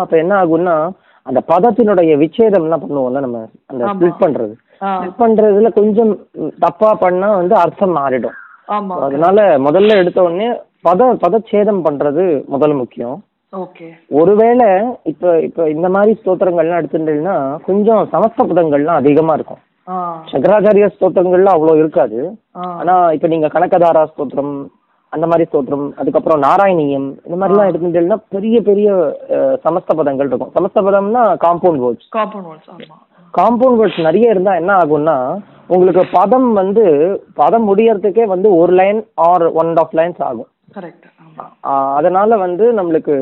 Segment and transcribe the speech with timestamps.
[0.00, 0.74] அப்ப என்ன ஆகும்னா
[1.26, 3.82] அந்த பதத்தினுடைய விச்சேதம்லாம் பண்ணுவோம்ல நம்ம அந்த.
[3.90, 4.54] ஸ்பிளிட் பண்றது.
[4.92, 6.12] ஸ்பிளிட் பண்றதுல கொஞ்சம்
[6.64, 8.36] தப்பா பண்ணா வந்து அர்த்தம் மாறிடும்.
[9.06, 10.48] அதனால முதல்ல எடுத்த உடனே
[10.86, 12.24] பத பதச்சேதம் பண்றது
[12.54, 13.18] முதல்ல முக்கியம்.
[14.20, 14.68] ஒருவேளை
[15.12, 17.36] இப்ப இப்ப இந்த மாதிரி ஸ்தோத்திரங்கள்லாம் எடுத்துட்டீங்கன்னா
[17.68, 19.62] கொஞ்சம் சமஸ்த பதங்கள்லாம் அதிகமா இருக்கும்.
[20.32, 22.20] சங்கராச்சாரிய ஸ்தோத்திரங்கள்லாம் அவ்வளோ இருக்காது.
[22.80, 24.54] ஆனா இப்ப நீங்க கனகதாரா ஸ்தோத்திரம்
[25.14, 28.88] அந்த மாதிரி ஸ்தோத்திரம் அதுக்கப்புறம் நாராயணியம் இந்த மாதிரிலாம் எடுத்துட்டீங்கன்னா பெரிய பெரிய
[29.64, 30.52] சமஸ்த பதங்கள் இருக்கும்.
[30.56, 32.70] சமஸ்த பதம்னா compound words compound words
[33.34, 35.16] compound words நிறைய இருந்தா என்ன ஆகும்னா
[35.74, 36.84] உங்களுக்கு பதம் வந்து
[37.40, 40.50] பதம் முடியறதுக்கே வந்து ஒரு line or one of lines ஆகும்.
[41.98, 43.14] அதனால வந்து நம்மளுக்கு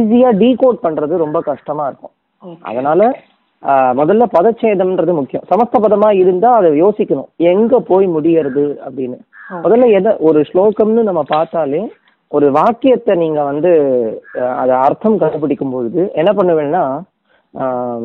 [0.00, 2.14] ஈஸியா டீகோட் பண்றது ரொம்ப கஷ்டமா இருக்கும்.
[2.70, 3.00] அதனால
[4.00, 5.44] முதல்ல பதச்சேதம்ன்றது முக்கியம்.
[5.50, 7.28] சமஸ்த பதமா இருந்தா அதை யோசிக்கணும்.
[7.52, 9.18] எங்க போய் முடியறது அப்படின்னு.
[9.64, 11.82] முதல்ல எதை ஒரு ஸ்லோகம்னு நம்ம பார்த்தாலே
[12.36, 13.72] ஒரு வாக்கியத்தை நீங்க வந்து
[14.60, 16.84] அதை அர்த்தம் கண்டுபிடிக்கும் பொழுது என்ன பண்ணுவேன்னா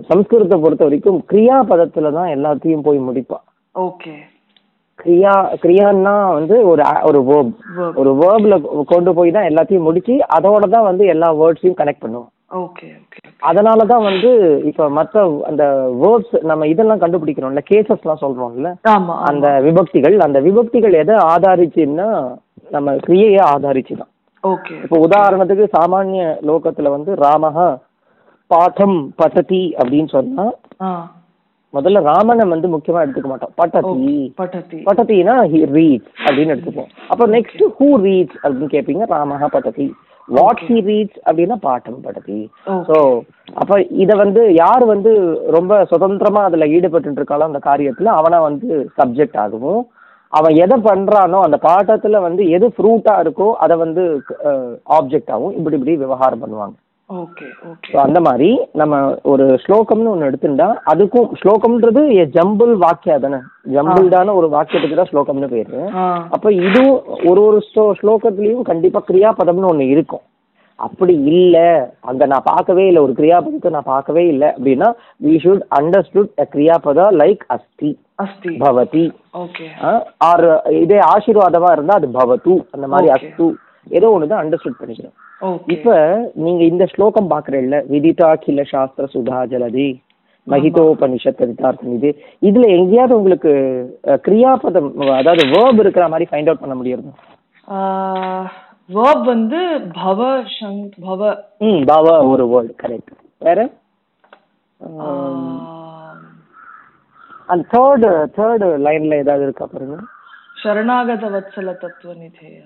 [0.09, 3.39] சம்ஸ்கிருதத்தை பொறுத்த வரைக்கும் கிரியா பதத்துல தான் எல்லாத்தையும் போய் முடிப்பா.
[3.75, 4.13] ஓகே.
[4.99, 5.33] கிரியா
[5.63, 7.53] கிரியான்னா வந்து ஒரு ஒரு வேர்ப்
[8.01, 8.55] ஒரு வேர்ப்ல
[8.93, 12.29] கொண்டு போய் தான் எல்லாத்தையும் முடிச்சு அதோட தான் வந்து எல்லா வேர்ட்ஸையும் கனெக்ட் பண்ணுவோம்.
[13.49, 14.29] அதனால தான் வந்து
[14.69, 15.15] இப்போ மற்ற
[15.49, 15.63] அந்த
[16.03, 18.71] வேர்ட்ஸ் நம்ம இதெல்லாம் கண்டுபிடிக்கிறோம்ல கேசஸ்லாம் சொல்றோம்ல.
[19.29, 22.09] அந்த விபக்திகள் அந்த விபக்திகள் எதை ஆதாரிச்சுன்னா
[22.71, 24.11] நம்ம கிரியையை ஆதாரிச்சு தான்
[24.43, 27.57] ஓகே இப்போ உதாரணத்துக்கு சாமானிய லோகத்துல வந்து ராமஹ
[28.51, 30.45] பாடம் பட்டதி அப்படின்னு சொன்னா
[31.73, 33.51] முதல்ல ராமனை வந்து முக்கியமா எடுத்துக்க மாட்டோம்.
[33.55, 34.13] பட்டதி.
[34.39, 34.77] பட்டதி.
[34.87, 36.87] பட்டத்தினா ஹி ரீட்ஸ் அப்படின்னு எடுத்துப்போம்.
[37.09, 39.85] அப்போ நெக்ஸ்ட் ஹூ ரீட்ஸ் அப்படின்னு கேட்பீங்க ராமஹ பட்டதி.
[40.37, 42.97] வாட் ஹி ரீட்ஸ் அப்படின்னா பாட்டம் பட்டதி ஓகே ஸோ
[43.53, 45.11] அப்ப இத வந்து யார் வந்து
[45.49, 48.67] ரொம்ப சுதந்திரமா அதுல ஈடுபட்டு இருக்காளோ அந்த காரியத்துல அவனை வந்து
[48.99, 49.81] சப்ஜெக்ட் ஆகவும்
[50.33, 54.03] அவன் எதை பண்றானோ அந்த பாட்டத்துல வந்து எது ஃப்ரூட்டா இருக்கோ அதை வந்து
[54.97, 56.75] ஆப்ஜெக்ட் ஆகும் இப்படி இப்படி விவகாரம் பண்ணுவாங்க.
[57.09, 58.95] ஓகே ஓகே அந்த மாதிரி நம்ம
[59.31, 62.01] ஒரு ஸ்லோகம்னு ஒன்று எடுத்துட்டா அதுக்கும் ஸ்லோகம்ன்றது
[62.35, 63.39] ஜம்பிள் வாக்கியா தானே?
[63.75, 65.79] ஜம்பிள்டான ஒரு வாக்கியத்துக்கு தான் ஸ்லோகம்னு பேரு.
[66.35, 66.97] அப்ப இதுவும்
[67.29, 70.23] ஒரு ஒரு ஸ்லோ ஸ்லோகத்துலயும் கண்டிப்பா கிரியாபதம்னு ஒண்ணு இருக்கும்.
[70.79, 71.57] அப்படி இல்ல
[72.09, 74.89] அங்க நான் பார்க்கவே இல்லை ஒரு கிரியாபதத்தை நான் பார்க்கவே இல்லை அப்படின்னா
[75.25, 77.89] வி ஷுட் அண்டர்ஸ்டுட் அ கிரியாபதா லைக் அஸ்தி
[78.25, 79.03] அஸ்தி பவதி.
[80.29, 80.45] ஆர்
[80.83, 83.09] இதே ஆசீர்வாதமா இருந்தா அது பவத்து அந்த மாதிரி.
[83.17, 83.47] அஸ்து.
[83.91, 85.89] ஏதோ ஒன்று தான் அண்டர்ஸ்டுட் பண்ணிக்கிறோம் ஓகே இப்ப
[86.45, 89.89] நீங்க இந்த ஸ்லோகம் பாக்குறீல்ல விதிதா கில சாஸ்திர சுதா ஜலதி
[90.47, 92.09] மகிதோபனிஷத் கவிதார்த்தம் இது.
[92.41, 93.51] இதுல எங்கேயாவது உங்களுக்கு
[94.25, 94.89] கிரியாபதம்
[95.19, 97.13] அதாவது வேர்ப் இருக்கிற மாதிரி ஃபைண்ட் அவுட் பண்ண முடியுது
[98.89, 99.59] verb வந்து
[99.97, 100.19] பவ
[100.53, 101.19] சங் பவ.
[101.65, 103.11] ம் பவ ஒரு வேர்டு கரெக்ட்
[103.41, 103.59] வேற?
[107.49, 108.07] அந்த தேர்ட்
[108.37, 109.97] தேர்ட் லைன்ல ஏதாவது இருக்கா பாருங்க.
[110.61, 112.57] சரணாகத வத்சல தத்துவ நிதேய.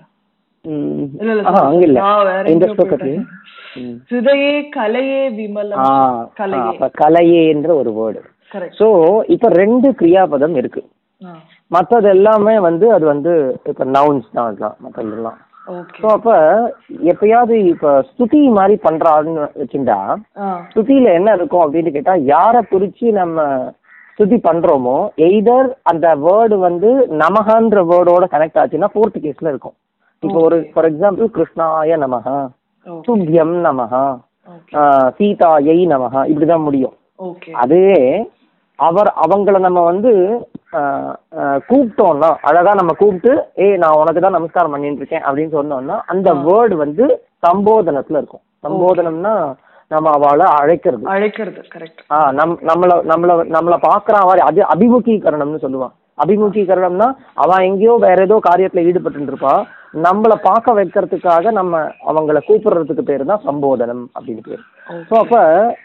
[4.10, 5.80] சிதையே கலையே விமலம்.
[6.40, 6.88] கலையே.
[7.00, 8.20] கலையேன்ற ஒரு வேர்டு
[8.78, 8.88] சோ
[9.34, 10.82] இப்ப ரெண்டு கிரியாபதம் இருக்கு.
[11.70, 13.32] மத்தது எல்லாமே வந்து அது வந்து
[13.70, 15.38] இப்ப நவுன்ஸ் தான் அதெல்லாம் மற்றதெல்லாம்
[15.74, 15.98] ஓகே.
[16.00, 16.30] ஸோ அப்ப
[17.12, 19.98] எப்பயாவது இப்ப ஸ்துதி மாதிரி பண்றான்னு வச்சுட்டா
[20.72, 23.46] ஸ்துதியில என்ன இருக்கும் அப்படின்னு கேட்டா யாரை குறிச்சு நம்ம
[24.18, 24.98] ஸ்துதி பண்றோமோ
[25.28, 26.90] எய்தர் அந்த வேர்டு வந்து
[27.24, 29.76] நமகன்ற வேர்டோட கனெக்ட் ஆச்சுன்னா ஃபோர்த் கேஸ்ல இருக்கும்.
[30.24, 32.26] இப்போ ஒரு ஃபார் எக்ஸாம்பிள் கிருஷ்ணாய நமஹ
[32.86, 33.54] ஓகே துப்யம்
[34.78, 36.94] ஆஹ் சீதாயை நமஹ இப்படிதான் முடியும்.
[37.56, 37.98] அதுவே
[38.78, 40.12] அவர் அவங்கள நம்ம வந்து
[40.72, 43.32] ஆஹ், ஆஹ், கூப்பிட்டோம்னா அழகா நம்ம கூப்பிட்டு
[43.64, 47.04] ஏய் நான் உனக்கு தான் நமஸ்காரம் பண்ணிட்டு இருக்கேன் அப்படின்னு சொன்னோம்னா அந்த வேர்டு வந்து
[47.44, 48.44] சம்போதனத்துல இருக்கும்.
[48.64, 49.34] சம்போதனம்னா
[49.90, 51.04] நம்ம அவளை அழைக்கிறது.
[51.12, 57.94] அழைக்கிறது கரெக்ட் ஆ நம் நம்மள நம்மள நம்மள பாக்குற மாதிரி அது அபிமுகீகரணம்னு சொல்லுவான் அபிமுகீகரணம்னா அவன் எங்கேயோ
[57.96, 59.54] வேற ஏதோ காரியத்துல ஈடுபட்டு இருப்பா
[60.04, 61.74] நம்மள பார்க்க வைக்கிறதுக்காக நம்ம
[62.06, 64.62] அவங்கள கூப்பிடுறதுக்கு பேரு தான் சம்போதனம் அப்படின்னு பேர்.
[65.08, 65.36] ஸோ அப்ப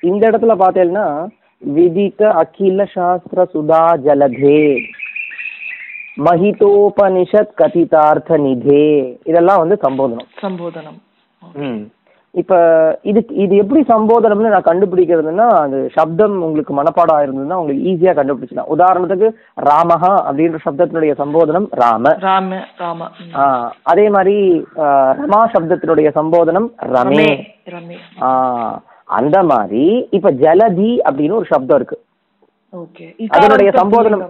[0.02, 1.06] இந்த இடத்துல பார்த்தேன்னா
[1.62, 4.62] விதித்த அகில சாஸ்திர சுதா ஜலதே
[6.18, 8.88] மஹிதோபனிஷத் கதிதார்த்த நிதே.
[9.26, 10.30] இதெல்லாம் வந்து சம்போதனம்.
[10.42, 11.00] சம்போதனம்.
[11.62, 11.82] ம்.
[12.34, 12.54] இப்ப
[13.02, 19.28] இதுக்கு இது எப்படி சம்போதனம்னு நான் கண்டுபிடிக்கிறதுன்னா அது சப்தம் உங்களுக்கு மனப்பாடம் ஆயிருந்ததுன்னா உங்களுக்கு ஈஸியா கண்டுபிடிச்சலாம் உதாரணத்துக்கு
[19.70, 22.14] ராமஹா அப்படின்ற சப்தத்தினுடைய சம்போதனம் ராம.
[22.28, 23.10] ராம ராம.
[23.94, 24.36] அதே மாதிரி
[25.22, 27.30] ரமா சப்தத்தினுடைய சம்போதனம் ரமே.
[29.20, 29.86] அந்த மாதிரி
[30.18, 31.98] இப்ப ஜலதி அப்படின்னு ஒரு சப்தம் இருக்கு.
[32.74, 33.06] ஓகே.
[33.36, 34.24] அதனுடைய சம்போதனம்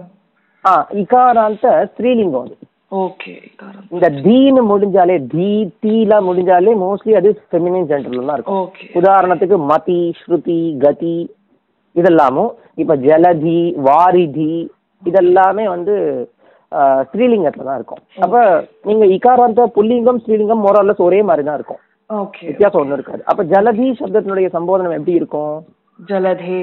[0.64, 0.72] ஆ
[1.02, 2.54] இகாராந்த ஸ்ரீலிங்கம் அது.
[3.94, 5.48] இந்த தீன்னு முடிஞ்சாலே தீ
[5.84, 8.66] தீலாம் முடிஞ்சாலே மோஸ்ட்லி அது ஃபெமினின் ஜென்டர்ல தான் இருக்கும்.
[9.00, 11.18] உதாரணத்துக்கு மதி ஸ்ருதி கதி
[11.96, 12.50] இதெல்லாமும்
[12.82, 14.52] இப்ப ஜலதி வாரிதி
[15.10, 15.94] இதெல்லாமே வந்து
[17.10, 18.02] ஸ்ரீலிங்கத்துல தான் இருக்கும்.
[18.24, 18.42] அப்ப
[18.88, 21.80] நீங்க இகாராந்த புல்லிங்கம் ஸ்ரீலிங்கம் மோரல்லஸ் ஒரே மாதிரி தான் இருக்கும்.
[22.50, 23.22] வித்தியாசம் ஒன்றும் இருக்காது.
[23.30, 25.56] அப்ப ஜலதி சப்தத்தினுடைய சம்போதனம் எப்படி இருக்கும்?
[26.10, 26.62] ஜலதே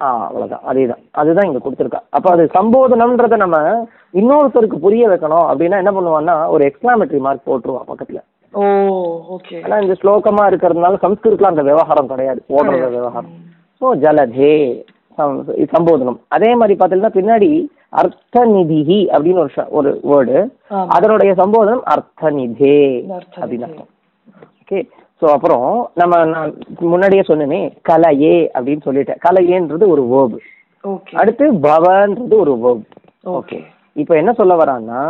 [0.00, 0.60] ஆ அவ்வளவுதான்.
[0.68, 1.08] அதேதான்.
[1.10, 1.98] அதுதான் இங்க கொடுத்துருக்கா.
[2.10, 8.22] அப்ப அது சம்போதனம்ன்றத நம்ம இன்னொருத்தருக்கு புரிய வைக்கணும் அப்படின்னா என்ன பண்ணுவான்னா ஒரு எக்ஸ்கிளாமெட்ரி மார்க் போட்டுருவான் பக்கத்துல.
[8.52, 8.62] ஓ
[9.36, 12.44] ஓகே இந்த ஸ்லோகமா இருக்கிறதுனால சம்ஸ்கிருத்ல அந்த விவகாரம் கிடையாது.
[12.48, 13.30] ஓடுற விவகாரம்.
[13.80, 14.82] ஸோ ஜலதே
[15.18, 16.20] சம்- சம்போதனம்.
[16.28, 20.50] அதே மாதிரி பார்த்தீங்கன்னா பின்னாடி அர்த்தநிதிஹி அப்படின்னு ஒரு ஒரு வேர்டு.
[20.88, 23.06] அதனுடைய சம்போதனம் அர்த்தநிதே.
[23.40, 23.76] அப்படின்னு
[24.70, 24.88] ஓகே
[25.22, 26.52] ஸோ அப்புறம் நம்ம நான்
[26.92, 29.20] முன்னாடியே சொன்னேனே கலையே அப்படின்னு சொல்லிட்டேன்.
[29.26, 30.38] கலையேன்றது ஒரு வேர்பு
[31.14, 32.86] அடுத்து பவன்றது ஒரு வேர்பு
[33.38, 33.58] ஓகே
[33.96, 35.02] இப்போ என்ன சொல்ல வரான்னா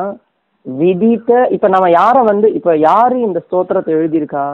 [0.66, 4.44] விதித்த இப்போ நம்ம யாரை வந்து இப்போ யாரு இந்த ஸ்தோத்திரத்தை எழுதியிருக்கா?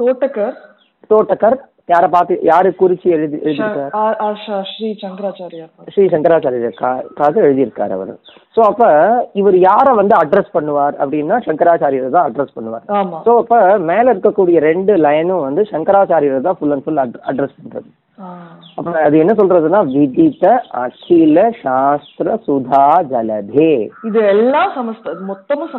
[0.00, 0.56] தோட்டக்கர்.
[1.10, 1.56] தோட்டக்கர்
[1.88, 3.94] யாரை பார்த்து யாரு குறிச்சு எழுதி எழுதியிருக்கார்?
[4.72, 8.12] ஸ்ரீ சங்கராச்சாரியார் ஸ்ரீ சங்கராச்சாரியருக்காக எழுதியிருக்கார் அவர்.
[8.56, 8.82] ஸோ அப்ப
[9.40, 12.84] இவர் யாரை வந்து அட்ரஸ் பண்ணுவார் அப்படின்னா சங்கராச்சாரியர் தான் அட்ரஸ் பண்ணுவார்.
[13.26, 13.56] ஸோ அப்ப
[13.90, 17.90] மேல இருக்கக்கூடிய ரெண்டு லைனும் வந்து சங்கராச்சாரியர் தான் ஃபுல் அண்ட் ஃபுல் அட்ரஸ் பண்றது.
[18.78, 20.44] அப்ப அது என்ன சொல்றதுன்னா விதித்த
[20.82, 23.72] அகில சாஸ்திர சுதா ஜலதே.
[24.10, 24.70] இது எல்லாம்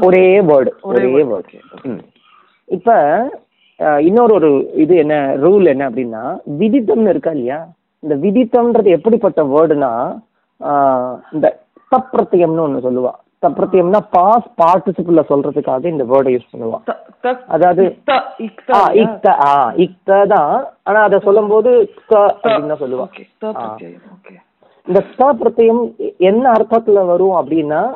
[0.09, 1.07] ஒரே வேர்டு ஒரே.
[1.31, 1.61] வேர்டு
[2.69, 2.91] இப்ப
[3.78, 7.68] இன்னொரு ஒரு இது என்ன ரூல் என்ன அப்படின்னா விதித்தம்னு இருக்கா இல்லையா?
[8.00, 10.20] இந்த விதித்தம்ன்றது எப்படிப்பட்ட வேர்டுனா
[11.31, 11.60] இந்த
[11.96, 13.12] தப்பிரத்தியம்னு ஒண்ணு சொல்லுவா.
[13.42, 16.80] தப்பிரத்தியம்னா பாஸ் பார்ட்டிசிபிள்ல சொல்றதுக்காக இந்த வேர்டை யூஸ் பண்ணுவா.
[17.48, 17.98] அதாவது
[18.94, 19.74] இக்த- ஆ?
[19.75, 20.66] இக்த தான்.
[20.84, 23.08] ஆனா அதை சொல்லும்போது க அப்படின்னு சொல்லுவா.
[24.88, 27.94] இந்த த பிரத்தியம் என்ன அர்த்தத்துல வரும் அப்படின்னா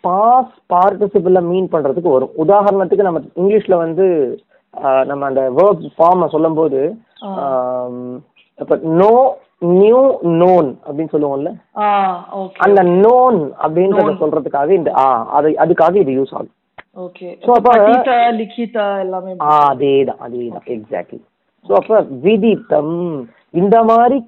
[0.00, 2.30] பாஸ் பார்ட்டிசிபிள மீன் பண்றதுக்கு வரும்.
[2.38, 4.38] உதாரணத்துக்கு நம்ம இங்கிலீஷ்ல வந்து
[5.04, 6.80] நம்ம அந்த வேர்ப் ஃபார்மை சொல்லும்போது
[7.20, 8.24] ஆம்,
[8.58, 9.12] இப்ப நோ
[9.72, 10.00] நியூ
[10.40, 11.50] நோன் அப்படின்னு சொல்லுவோம்ல?
[12.58, 16.54] அந்த நோன் அப்படின்றத சொல்றதுக்காக இந்த ஆ அது அதுக்காக இது யூஸ் ஆகும்.
[16.96, 17.74] ஓகே So, அப்ப-
[18.32, 21.20] லிখিত எல்லாமே ஆ அதேதான் அதேதான் எக்ஸாக்ட்லி
[21.66, 22.96] அப்ப விதித்தம்
[23.54, 24.18] இந்த மாதிரி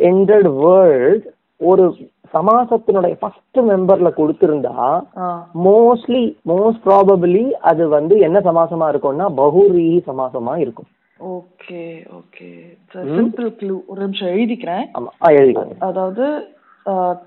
[0.00, 1.26] என்டட் வேர்ல்ட்
[1.60, 1.84] ஒரு
[2.34, 5.50] சமாசத்தினுடைய ஃபர்ஸ்ட் மெம்பர்ல கொடுத்திருந்தா ஆ.
[5.64, 10.86] மோஸ்ட்லி மோஸ்ட் ப்ராபபிளி அது வந்து என்ன சமாசமா இருக்கும்னா பகுரீ சமாசமா இருக்கும்.
[11.20, 12.76] Okay okay.
[12.94, 14.88] சிம்பிள் க்ளூ ஒரு நிமிஷம் எழுதிக்கிறேன்.
[14.94, 15.06] ஆமா.
[15.22, 15.76] ஆ எழுதிக்கோங்க.
[15.78, 16.48] அதாவது
[16.86, 17.22] ஆ,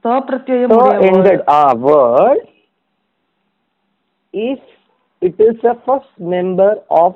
[0.00, 2.38] த பிரத்யயம் So உடைய ended a word
[4.34, 4.58] if
[5.22, 7.14] it is a first member of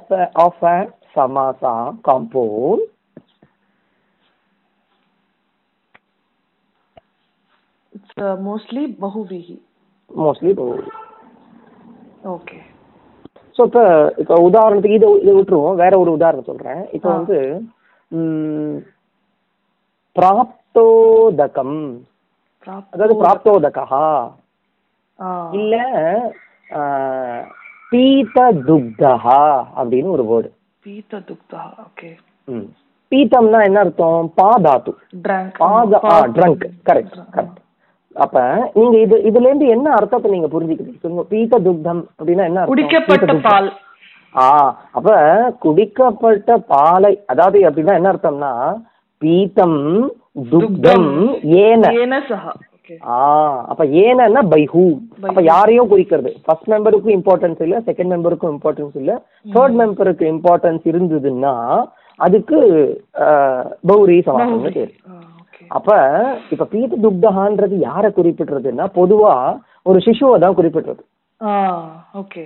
[8.47, 9.56] mostly பகுவிஹி
[10.11, 10.87] mostly பகுரீ
[12.35, 12.59] ஓகே
[13.56, 13.82] ஸோ இப்போ
[14.23, 15.79] இப்போ உதாரணத்துக்கு இதை இதை விட்டுருவோம்.
[15.82, 16.82] வேற ஒரு உதாரணம் சொல்றேன்.
[16.97, 17.38] இப்போ வந்து
[20.17, 21.79] பிராப்தோதகம்.
[22.94, 24.05] அதாவது பிராப்தோதகா
[25.59, 25.75] இல்ல
[27.93, 28.38] பீத
[28.69, 29.41] துக்தஹா
[29.79, 30.50] அப்படின்னு ஒரு வேர்டு
[30.82, 32.11] பீத துக்தா ஓகே
[33.12, 34.26] பீத்தம்னா என்ன அர்த்தம்?
[34.38, 34.93] பாதாத்து
[35.25, 35.93] ட்ரங்க் பாத
[36.37, 37.59] ட்ரங்க் கரெக்ட் கரெக்ட்
[38.25, 38.38] அப்ப
[38.79, 41.25] நீங்க இது இதுல இருந்து என்ன அர்த்தத்தை நீங்க புரிஞ்சுக்கிறீங்க சொல்லுங்க.
[41.32, 42.65] பீத துக்தம் அப்படின்னா என்ன?
[42.70, 43.35] குடிக்கப்பட்ட.
[43.49, 43.69] பால்.
[44.35, 44.47] ஆ
[44.99, 45.11] அப்ப
[45.65, 48.53] குடிக்கப்பட்ட பாலை அதாவது அப்படின்னா என்ன அர்த்தம்னா
[49.23, 49.79] பீத்தம்
[50.55, 51.09] துக்தம்
[51.62, 51.85] ஏன.
[53.15, 53.17] ஆ
[53.70, 54.85] அப்ப ஏனன்னா பை ஹூ.
[55.29, 56.31] அப்ப யாரையும் குறிக்கிறது.
[56.44, 59.12] ஃபர்ஸ்ட் மெம்பருக்கும் இம்பார்ட்டன்ஸ் இல்ல செகண்ட் மெம்பருக்கும் இம்பார்ட்டன்ஸ் இல்ல.
[59.56, 61.55] தேர்ட் மெம்பருக்கு இம்பார்ட்டன்ஸ் இருந்ததுன்னா
[62.20, 62.59] அதுக்கு
[63.91, 64.93] பௌரி சமாசம்னு பேரு.
[65.70, 65.89] அப்ப
[66.53, 69.34] இப்ப பீத துக்தஹான்றது யாரை குறிப்பிடுறதுன்னா பொதுவா
[69.87, 71.03] ஒரு சிசுவை தான் குறிப்பிடுறது.
[72.20, 72.44] ஓகே.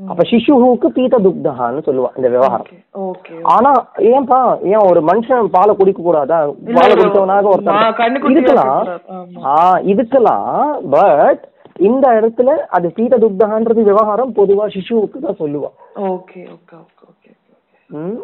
[0.00, 2.70] அப்ப சிசுவுக்கு பீத துக்தஹான்னு சொல்லுவா இந்த விவகாரம்.
[3.54, 3.70] ஆனா
[4.10, 6.38] ஏன்பா ஏன் ஒரு மனுஷன் பாலை குடிக்க கூடாதா?
[6.70, 8.72] பாலை குடிச்சவனாக ஆ, ஒருத்தன் கண்ணுக்குட்டியா இருக்கலாம்.
[8.80, 9.38] இருக்கக்கூடாது.
[9.38, 9.52] ஆமா.
[9.52, 9.54] ஆ
[9.92, 10.50] இதுக்கெல்லாம்
[10.94, 11.44] பட்
[11.82, 15.70] இந்த இடத்துல அது பீத துக்தகான்றது விவகாரம் பொதுவா சிசுவுக்கு தான் சொல்லுவா.
[16.10, 17.32] ஓகே ஓகே ஓகே ஓகே
[17.90, 18.16] ம்?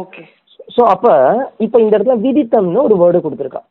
[0.00, 0.22] ஓகே
[0.74, 1.08] ஸோ அப்ப
[1.64, 3.62] இப்ப இந்த இடத்துல விதித்தம்னு ஒரு வேர்டு கொடுத்துருக்கா.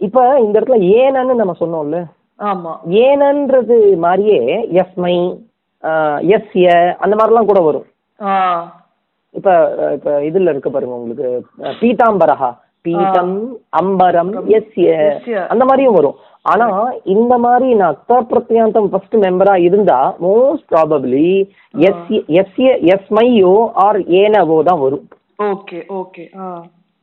[0.00, 1.98] இப்ப இந்த இடத்துல ஏனன்னு நம்ம சொன்னோம்ல.
[2.40, 2.72] ஆமா.
[3.06, 4.40] ஏனன்றது மாதிரியே
[4.82, 5.16] எஸ்மை
[6.36, 6.68] எஸ்ய
[7.04, 7.86] அந்த மாதிரிலாம் கூட வரும்.
[9.34, 9.48] இப்ப
[9.96, 11.28] இப்ப இதுல இருக்கு பாருங்க உங்களுக்கு.
[11.82, 12.50] பீதாம்பரஹா.
[12.84, 13.34] பீதம்
[13.80, 15.38] அம்பரம் எஸ்ய எஸ்ய.
[15.52, 16.18] அந்த மாதிரியும் வரும்.
[16.50, 16.66] ஆனா
[17.14, 17.96] இந்த மாதிரி நான்
[18.30, 21.26] பிரத்யாந்தம் ஃபர்ஸ்ட் மெம்பரா இருந்தா மோஸ்ட் ப்ராபப்ளி
[21.88, 23.54] எஸ்ய எஸ்ய எஸ்மையோ
[23.86, 25.04] ஆர் ஏனவோ தான் வரும்.
[25.40, 26.24] Okay okay.
[26.38, 26.46] ஆ.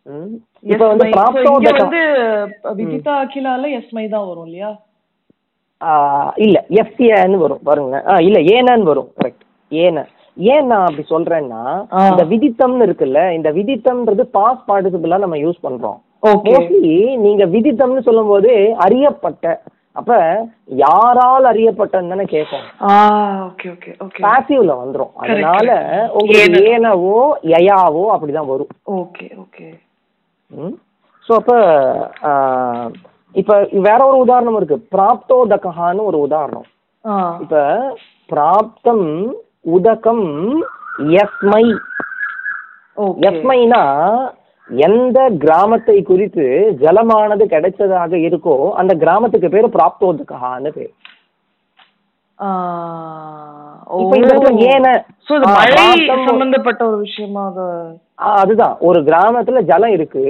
[0.08, 0.34] ம்.
[0.66, 1.06] இப்ப வந்து
[1.78, 2.02] வந்து
[2.80, 4.70] விதிதா அகிலால எஸ்மை தான் வரும் இல்லையா?
[6.38, 7.64] இல்ல எஸ்ஏன்னு வரும்.
[7.64, 9.10] பாருங்க ஆ இல்ல ஏனன்னு வரும்.
[9.18, 10.06] கரெக்ட் ஏன.
[10.38, 11.62] ஏன் நான் அப்படி சொல்றேன்னா.
[12.10, 15.98] இந்த விதித்தம்னு இருக்குல்ல இந்த விதித்தம்ன்றது பாஸ் பார்ட்டிசிபிளா நம்ம யூஸ் பண்றோம்.
[16.24, 16.94] ஓகே மோஸ்ட்லி
[17.26, 18.52] நீங்க விதித்தம்னு சொல்லும்போது
[18.86, 19.46] அறியப்பட்ட
[19.98, 20.14] அப்ப
[20.82, 22.26] யாரால் அறியப்பட்டன்னு தானே
[23.46, 25.14] ஓகே பாசிவ்ல வந்துரும்.
[25.22, 25.70] அதனால.
[26.18, 26.64] உங்களுக்கு ஏன.
[26.72, 27.20] ஏனவோ
[27.54, 28.72] யயாவோ அப்படிதான் வரும்.
[28.98, 29.68] ஓகே ஓகே
[31.28, 31.54] ஸோ அப்ப
[33.36, 33.54] இப்ப
[33.88, 34.78] வேற ஒரு உதாரணம் இருக்கு.
[34.94, 36.68] பிராப்தோதகான்னு ஒரு உதாரணம்.
[37.44, 37.58] இப்ப
[38.30, 39.08] பிராப்தம்
[39.76, 40.26] உதகம்
[41.16, 41.66] யஸ்மை
[42.98, 43.82] ஓகே யஸ்மைனா
[44.70, 46.46] எந்த கிராமத்தை குறித்து
[46.82, 50.94] ஜலமானது கிடைச்சதாக இருக்கோ அந்த கிராமத்துக்கு பேரு பிராப்தோதகான்னு பேர்.
[56.28, 57.44] சம்பந்தப்பட்ட ஒரு விஷயமா
[58.34, 58.76] அதுதான்.
[58.88, 60.24] ஒரு கிராமத்துல ஜலம் இருக்கு.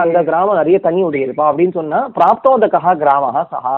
[0.00, 3.76] அந்த கிராமம் நிறைய தண்ணி விடுகிறப்பா அப்படின்னு சொன்னா பிராப்தோதகா கிராமஹா சஹா.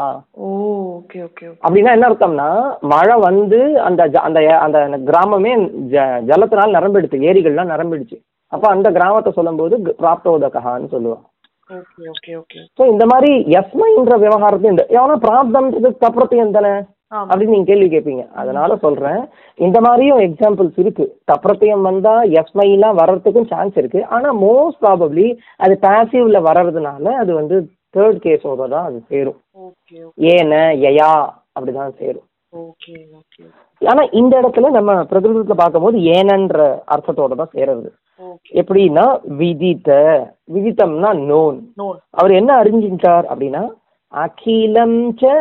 [1.65, 2.49] அப்படின்னா என்ன அர்த்தம்னா
[2.95, 4.79] மழை வந்து அந்த அந்த அந்த
[5.11, 5.53] கிராமமே
[6.31, 7.27] ஜலத்தினால் நிரம்பிடுச்சு.
[7.31, 8.19] ஏரிகள்லாம் நிரம்பிடுச்சு.
[8.57, 11.15] அப்ப அந்த கிராமத்தை சொல்லும்போது பிராப்தோதகான்னு
[11.77, 12.59] ஓகே ஓகே ஓகே.
[12.79, 16.75] ஸோ இந்த மாதிரி எஸ்மைன்ற விவகாரத்தையும் இந்த ஏன்னா பிராப்தம்ன்றது தப்புறத்தையும் தானே?
[17.31, 19.21] அப்படின்னு நீங்க கேள்வி கேட்பீங்க அதனால சொல்றேன்.
[19.59, 21.05] இந்த மாதிரியும் எக்ஸாம்பிள்ஸ் இருக்கு.
[21.31, 24.01] தப்ரத்தியம் வந்தா எஸ்மைலாம் வர்றதுக்கும் சான்ஸ் இருக்கு.
[24.15, 25.27] ஆனா மோஸ்ட் ப்ராபப்ளி
[25.65, 27.59] அது பாசிவ்ல வர்றதுனால அது வந்து
[27.95, 29.39] தேர்ட் கேஸோட தான் அது சேரும்.
[29.67, 29.99] ஓகே
[30.35, 30.53] ஏன
[30.87, 31.13] யயா
[31.57, 32.27] அப்படிதான் சேரும்.
[33.81, 36.59] ஓகே ஓகே ஆனா இந்த இடத்துல நம்ம பிரகிருதத்துல பார்க்கும்போது ஏனன்ற
[36.95, 37.89] அர்த்தத்தோட தான் சேருது
[38.61, 39.05] எப்படின்னா
[39.41, 39.91] விதித்த
[40.55, 41.59] விதித்தம்னா நோன்.
[42.19, 43.63] அவர் என்ன அறிஞ்சிட்டார் அப்படின்னா
[44.15, 45.33] அகிலம் ச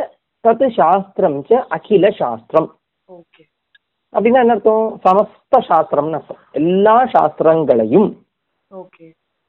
[0.44, 2.68] தத் சாஸ்திரம் ச அகில சாஸ்திரம்.
[4.14, 4.86] அப்படின்னா என்ன அர்த்தம்?
[5.06, 6.42] சமஸ்த சாஸ்திரம்னு அர்த்தம்.
[6.62, 8.10] எல்லா சாஸ்திரங்களையும்.
[8.72, 9.06] ஓகே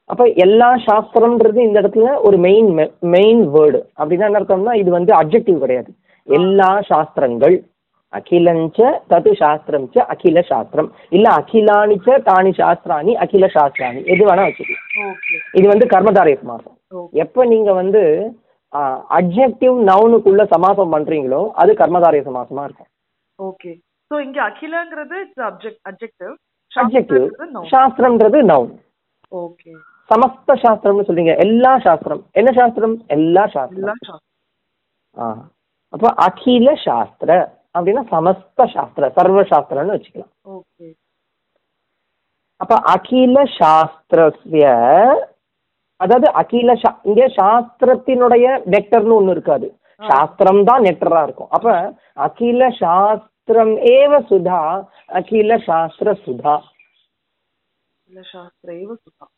[0.09, 2.69] அப்ப எல்லா சாஸ்திரம்ன்றது இந்த இடத்துல ஒரு மெயின்
[3.15, 5.91] மெயின் வேர்டு அப்படின்னா என்ன அர்த்தம்னா இது வந்து அப்ஜெக்டிவ் கிடையாது.
[6.27, 7.55] எல்லா சாஸ்திரங்கள்.
[8.17, 8.79] அகிலஞ்ச
[9.11, 14.85] தது சாஸ்திரம் ச அகில சாஸ்திரம் இல்ல அகிலானி ச தானி சாஸ்திராணி அகில சாஸ்திராணி எது வேணா வச்சுக்கலாம்.
[15.07, 15.35] ஓகே.
[15.59, 16.75] இது வந்து கர்மதாரய சமாசம்
[17.23, 18.03] எப்ப நீங்க வந்து
[19.17, 22.89] அப்ஜெக்டிவ் நவுனுக்குள்ள சமாசம் பண்றீங்களோ அது கர்மதாரய சமாசமா இருக்கும்.
[23.39, 23.71] ஓகே.
[24.11, 25.17] சோ இங்க அகிலங்கிறது
[25.49, 27.25] அப்ஜெக்ட் அப்ஜெக்டிவ்
[27.73, 28.73] சாஸ்திரம்ன்றது நவுன்
[29.31, 29.71] ஓகே.
[30.09, 31.33] சமஸ்த சாஸ்திரம்னு சொல்றீங்க.
[31.45, 32.21] எல்லா சாஸ்திரம்.
[32.39, 32.93] என்ன சாஸ்திரம்?
[33.15, 34.21] எல்லா சாஸ்திரம்.
[35.17, 35.25] ஆ.
[35.93, 37.31] அப்போ அகில சாஸ்திர
[37.77, 40.33] அப்படின்னா சமஸ்த சாஸ்திர சர்வ சாஸ்திரம்னு வச்சுக்கலாம்.
[42.61, 44.65] அப்ப அகில சாஸ்திரஸ்ய
[45.99, 46.71] அதாவது அகில
[47.09, 49.67] இங்க சாஸ்திரத்தினுடைய நெக்டர்னு ஒண்ணு இருக்காது.
[50.01, 51.51] சாஸ்திரம் தான் நெக்டரா இருக்கும்.
[51.57, 51.67] அப்ப
[52.25, 54.59] அகில சாஸ்திரம் ஏவ சுதா
[55.19, 56.55] அகில சாஸ்திர சுதா.
[58.33, 59.31] சாஸ்திர ஏவ சுத்தம்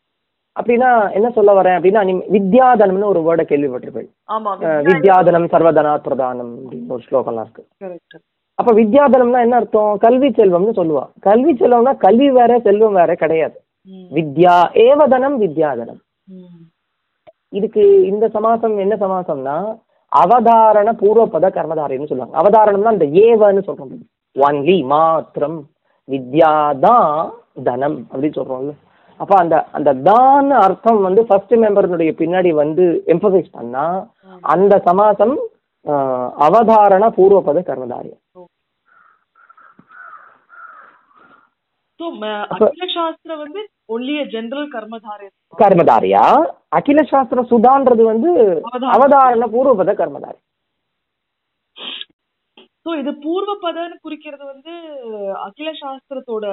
[0.59, 2.01] அப்படின்னா என்ன சொல்ல வரேன் அப்படின்னா
[2.35, 4.09] வித்யாதனம்னு ஒரு வேர்டை கேள்விப்பட்டிருப்பேன்.
[4.89, 5.51] வித்யாதனம்.
[5.53, 7.63] சர்வதனா பிரதானம் அப்படின்னு ஒரு ஸ்லோகம்லாம் இருக்கு.
[8.59, 9.91] அப்ப வித்யாதனம்னா என்ன அர்த்தம்?
[10.05, 11.03] கல்வி செல்வம்னு சொல்லுவா.
[11.27, 13.57] கல்வி செல்வம்னா கல்வி வேற செல்வம் வேற கிடையாது.
[14.17, 14.55] வித்யா
[14.87, 16.01] ஏவதனம் வித்யாதனம்.
[17.57, 19.55] இதுக்கு இந்த சமாசம் என்ன சமாசம்னா
[20.11, 22.35] அவதாரண பூர்வபத கர்மதாரின்னு சொல்லுவாங்க.
[22.41, 23.95] அவதாரணம்னா இந்த ஏவன்னு சொல்றோம்.
[24.35, 25.57] ஒன்லி மாத்திரம்
[26.07, 27.09] வித்யாதான்
[27.67, 28.73] தனம் அப்படின்னு சொல்றோம்ல.
[29.19, 32.83] அப்ப அந்த அந்த தான் அர்த்தம் வந்து ஃபர்ஸ்ட் மெம்பர்னுடைய பின்னாடி வந்து
[33.13, 33.85] எம்பசைஸ் பண்ணா
[34.43, 35.35] அந்த சமாசம்
[36.45, 38.11] அவதாரண பூர்வபத கர்மதாரி
[41.99, 42.07] சோ
[42.57, 43.61] அகில சாஸ்திர வந்து
[43.93, 46.21] ஒன்லி ஜெனரல் கர்மதாரே கர்மதாரியா?
[46.77, 48.29] அகில சாஸ்திர சுதான்றது வந்து
[48.67, 48.91] அவதாரண.
[48.95, 50.39] அவதாரண பூர்வபத கர்மதாரி
[52.85, 54.73] சோ இது பூர்வ பதன்னு குறிக்கிறது வந்து
[55.45, 56.45] அகில சாஸ்திரத்தோட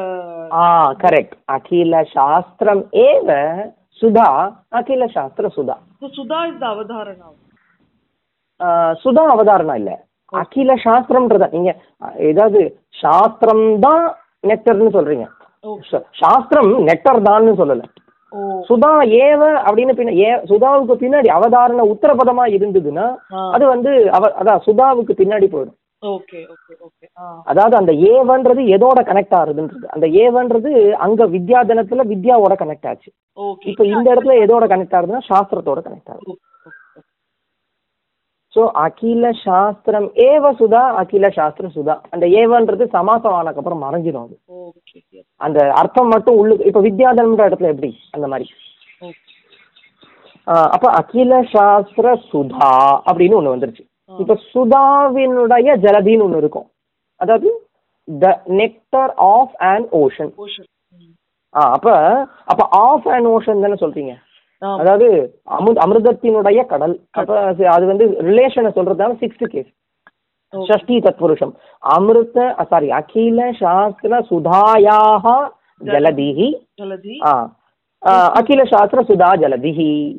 [0.61, 0.65] ஆ
[1.03, 3.29] கரெக்ட் அகில சாஸ்திரம் ஏவ
[4.01, 4.29] சுதா
[4.79, 5.77] அகில சாஸ்திர சுதா.
[6.01, 7.29] So, சுதா இஸ் அவதாரணா
[9.03, 9.93] சுதா அவதாரணம் இல்ல.
[10.33, 11.71] அகில சாஸ்திரம்ன்றத நீங்க
[12.31, 12.61] ஏதாவது
[13.03, 14.05] சாஸ்திரம் தான்
[14.51, 15.27] நெக்டர்னு சொல்றீங்க.
[16.23, 17.85] சாஸ்திரம் நெக்டர் தான்னு சொல்லல.
[18.69, 18.93] சுதா
[19.25, 23.07] ஏவ அப்படின்னு பின்ன ஏ சுதாவுக்கு பின்னாடி அவதாரண உத்தரபதமா இருந்ததுன்னா
[23.55, 25.79] அது வந்து அவ அதான் சுதாவுக்கு பின்னாடி போயிடும்.
[26.03, 27.07] Okay okay okay.
[27.51, 29.87] அதாவது அந்த ஏவன்றது எதோட கனெக்ட் ஆகுதுன்றது.
[29.95, 30.71] அந்த ஏவன்றது
[31.05, 33.11] அங்க வித்யாதனத்துல வித்யாவோட கனெக்ட் ஆச்சு.
[33.39, 33.69] ஓகே.
[33.71, 36.37] இப்ப இந்த இடத்துல எதோட கனெக்ட் ஆகுதுன்னா சாஸ்திரத்தோட கனெக்ட் ஆகுது.
[38.53, 41.95] சோ அகில சாஸ்திரம் ஏவ சுதா அகில சாஸ்திர சுதா.
[42.15, 44.37] அந்த ஏவன்றது சமாசம் ஆனதுக்கு அப்புறம் மறைஞ்சிடும் அது
[45.47, 47.91] அந்த அர்த்தம் மட்டும் உள்ளு இப்ப வித்யாதனம்ன்ற இடத்துல எப்படி?
[48.15, 48.47] அந்த மாதிரி.
[50.75, 52.71] அப்ப அகில சாஸ்திர சுதா
[53.09, 53.85] அப்படின்னு ஒண்ணு வந்துருச்சு.
[54.19, 56.71] இப்ப சுதாவினுடைய ஜலதின்னு ஒண்ணு இருக்கும்.
[57.17, 57.69] அதாவது
[58.19, 60.33] the nectar of and ocean
[61.55, 61.97] ஆ அப்ப
[62.45, 64.15] அப்ப ஆஃப் அண்ட் ஓஷன் தானே சொல்றீங்க?
[64.79, 67.01] அதாவது அமிர்த அமிர்தத்தினுடைய கடல்.
[67.11, 69.67] அப்ப அது- வந்து ரிலேஷனை சொல்றதால சிக்ஸ்த் கேஸ்
[70.53, 71.53] ஷஷ்டி தத்புருஷம்.
[71.79, 75.53] அமிர்த சாரி அகில சாஸ்திர சுதாயாக
[75.85, 76.67] ஜலதிஹி.
[76.83, 77.25] ஜலதி.
[77.25, 77.57] ஆ.
[78.07, 80.19] ஆ, அகில சாஸ்திர சுதா ஜலதிஹி.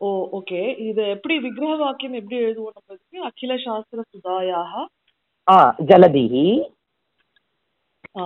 [0.00, 2.76] ஓ ஓகே இது எப்படி விக்கிரக வாக்கியம் எப்படி எழுதுவோம்
[3.28, 4.72] அகில சாஸ்திர சுதாயாக.
[5.48, 5.56] ஆ
[5.90, 6.46] ஜலதிஹி
[8.20, 8.24] ஆ.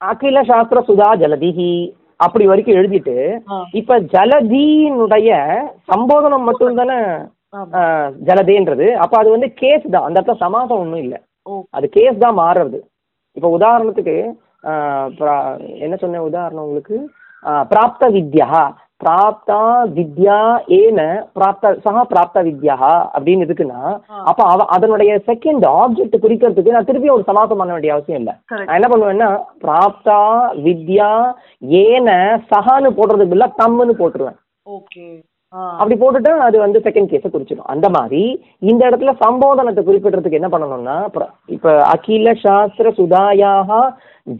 [0.00, 1.72] அகில சாஸ்திர சுதா ஜலதிஹி
[2.20, 3.16] அப்படி வரைக்கும் எழுதிட்டு
[3.80, 5.30] இப்ப ஜலதியினுடைய
[5.90, 6.98] சம்போதனம் மட்டும் தானே
[8.28, 8.86] ஜலதேன்றது.
[9.02, 10.06] அப்ப அது வந்து கேஸ் தான்.
[10.06, 11.18] அந்த இடத்துல சமாசம் ஒன்றும் இல்லை.
[11.76, 12.78] அது கேஸ் தான் மாறுறது.
[13.36, 14.16] இப்போ உதாரணத்துக்கு
[15.84, 16.96] என்ன சொன்னேன் உதாரணம் உங்களுக்கு?
[17.70, 18.48] பிராப்த வித்யா.
[19.02, 19.60] பிராப்தா
[19.96, 20.38] வித்யா
[20.78, 21.00] ஏன
[21.36, 22.76] பிராப்த சஹா பிராப்த வித்யா
[23.16, 23.80] அப்படின்னு இருக்குன்னா.
[24.30, 28.34] அப்ப அவ அதனுடைய செகண்ட் ஆப்ஜெக்ட் குறிக்கிறதுக்கு நான் திருப்பி ஒரு சமாசம் பண்ண வேண்டிய அவசியம் இல்லை.
[28.66, 29.30] நான் என்ன பண்ணுவேன்னா
[29.64, 30.20] பிராப்தா
[30.68, 31.10] வித்யா
[31.82, 32.08] ஏன
[32.52, 34.38] சஹான்னு போடுறதுக்கு பதிலா தம்முன்னு போட்டுருவேன்.
[34.78, 35.06] ஓகே.
[35.80, 37.70] அப்படி போட்டுட்டா அது வந்து செகண்ட் கேஸை குறிச்சிடும்.
[37.72, 38.22] அந்த மாதிரி
[38.70, 40.96] இந்த இடத்துல சம்போதனத்தை குறிப்பிடுறதுக்கு என்ன பண்ணணும்னா
[41.56, 43.80] இப்ப அகில சாஸ்திர சுதாயாக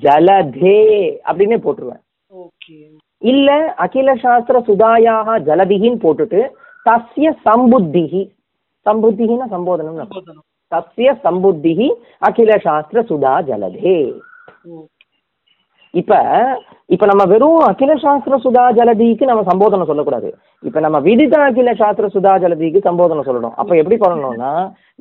[0.04, 0.81] ஜலதே
[1.28, 2.02] அப்படின்னே போட்டுருவேன்.
[2.31, 2.78] ஓகே.
[3.22, 3.48] இல்ல
[3.84, 6.40] அகில சாஸ்திர சுதாயாக ஜலதிகின்னு போட்டுட்டு
[6.86, 8.22] தஸ்ய சம்புத்திஹி.
[8.86, 10.14] சம்புத்திகின்னா சம்போதனம்
[10.72, 11.88] தஸ்ய சம்புத்திஹி
[12.28, 13.96] அகில சாஸ்திர சுதா ஜலதே.
[15.94, 16.12] இப்ப
[16.94, 20.28] இப்ப நம்ம வெறும் அகில சாஸ்திர சுதா ஜலதிக்கு நம்ம சம்போதனம் சொல்லக்கூடாது.
[20.68, 23.54] இப்ப நம்ம விதிதா அகில சாஸ்திர சுதா ஜலதிக்கு சம்போதனம் சொல்லணும்.
[23.60, 24.52] அப்ப எப்படி பண்ணணும்னா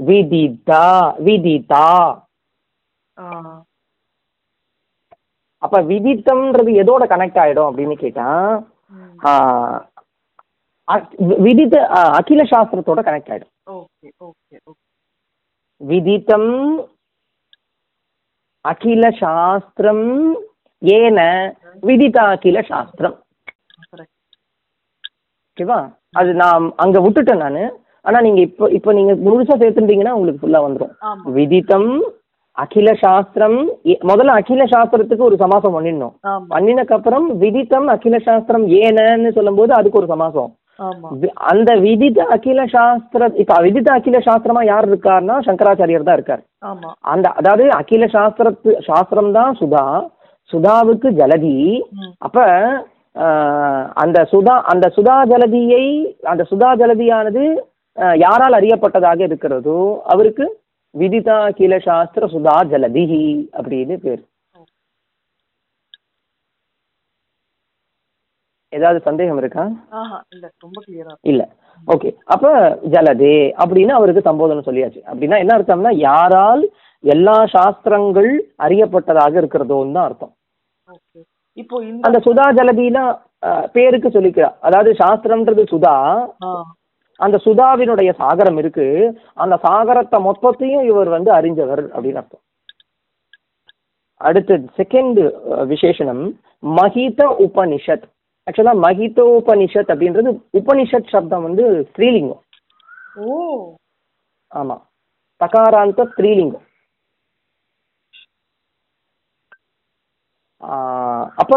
[0.10, 0.86] விதிதா
[1.28, 1.88] விதிதா
[5.62, 8.28] அப்ப விதித்தம்ன்றது எதோட கனெக்ட் ஆயிடும் அப்படின்னு கேட்டா
[8.92, 9.10] ம்.
[9.24, 9.80] ஆஹ்,
[10.88, 11.14] அக்-
[11.44, 13.52] விதித ஆஹ், அகில சாஸ்திரத்தோட கனெக்ட் ஆயிடும்.
[13.74, 14.80] Okay okay okay.
[15.82, 16.50] விதித்தம்
[18.66, 20.06] அகில சாஸ்திரம்
[20.82, 21.20] ஏன
[21.84, 23.16] விதிதா அகில சாஸ்திரம்.
[25.48, 25.80] ஓகேவா?
[26.14, 27.62] அது நான் அங்க விட்டுட்டேன் நான்.
[28.06, 30.94] ஆனா நீங்க இப்போ இப்போ நீங்க முழுசா சேர்த்துட்டீங்கன்னா உங்களுக்கு ஃபுல்லா வந்துடும்
[31.34, 31.90] விதித்தம்
[32.58, 33.58] அகில சாஸ்திரம்
[34.10, 36.16] முதல்ல அகில சாஸ்திரத்துக்கு ஒரு சமாசம் பண்ணிடணும்.
[36.54, 40.52] பண்ணினக்கு அப்புறம் விதித்தம் அகில சாஸ்திரம் ஏனன்னு சொல்லும்போது அதுக்கு ஒரு சமாசம்.
[41.52, 46.44] அந்த விதித்த அகில சாஸ்திர இப்ப விதித்த அகில சாஸ்திரமா யார் இருக்காருன்னா சங்கராச்சாரியர் தான் இருக்கார்.
[47.14, 49.86] அந்த அதாவது அகில சாஸ்திரத்து சாஸ்திரம் தான் சுதா.
[50.50, 51.58] சுதாவுக்கு ஜலதி.
[52.26, 52.48] அப்ப
[54.04, 55.86] அந்த சுதா அந்த சுதா ஜலதியை
[56.32, 57.44] அந்த சுதா ஜலதியானது
[58.24, 59.80] யாரால் அறியப்பட்டதாக இருக்கிறதோ
[60.14, 60.46] அவருக்கு
[61.00, 63.24] விதிதா அகில சாஸ்திர சுதா ஜலதிஹி
[63.60, 64.22] அப்படின்னு பேர்.
[68.74, 69.64] ஏதாவது சந்தேகம் இருக்கா?
[70.34, 71.42] இல்ல ரொம்ப கிளியரா இல்ல.
[71.94, 72.10] ஓகே.
[72.34, 72.46] அப்ப
[72.94, 75.02] ஜலதே அப்படின்னு அவருக்கு சம்போதனம் சொல்லியாச்சு.
[75.12, 76.64] அப்படின்னா என்ன அர்த்தம்னா யாரால்
[77.04, 78.32] எல்லா சாஸ்திரங்கள்
[78.66, 80.34] அறியப்பட்டதாக இருக்கிறதோன்னு தான் அர்த்தம்.
[81.58, 81.78] இப்போ
[82.08, 83.04] அந்த சுதா ஜலதினா
[83.76, 85.96] பேருக்கு சொல்லிக்க அதாவது சாஸ்திரம்ன்றது சுதா
[87.22, 88.86] அந்த சுதாவினுடைய சாகரம் இருக்கு.
[89.34, 92.40] அந்த சாகரத்தை மொத்தத்தையும் இவர் வந்து அறிஞ்சவர் அப்படின்னு அர்த்தம்.
[94.18, 95.22] அடுத்து செகண்ட்
[95.70, 98.04] விசேஷனம் மஹித உபனிஷத்.
[98.48, 102.42] ஆக்சுவலா மஹித உபனிஷத் அப்படின்றது உபனிஷத் சப்தம் வந்து ஸ்ரீலிங்கம்.
[103.16, 103.76] ஓ.
[104.56, 104.82] ஆமா.
[105.40, 106.70] தகாராந்த ஸ்திரீலிங்கம்
[110.62, 111.54] ஆஹ் அப்ப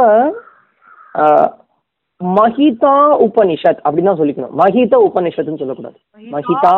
[2.20, 2.94] மஹிதா
[3.27, 4.55] உபனிஷத் அப்படின்னு தான் சொல்லிக்கணும்.
[4.61, 5.98] மஹித உபனிஷத்துன்னு சொல்லக்கூடாது.
[6.35, 6.77] மஹிதா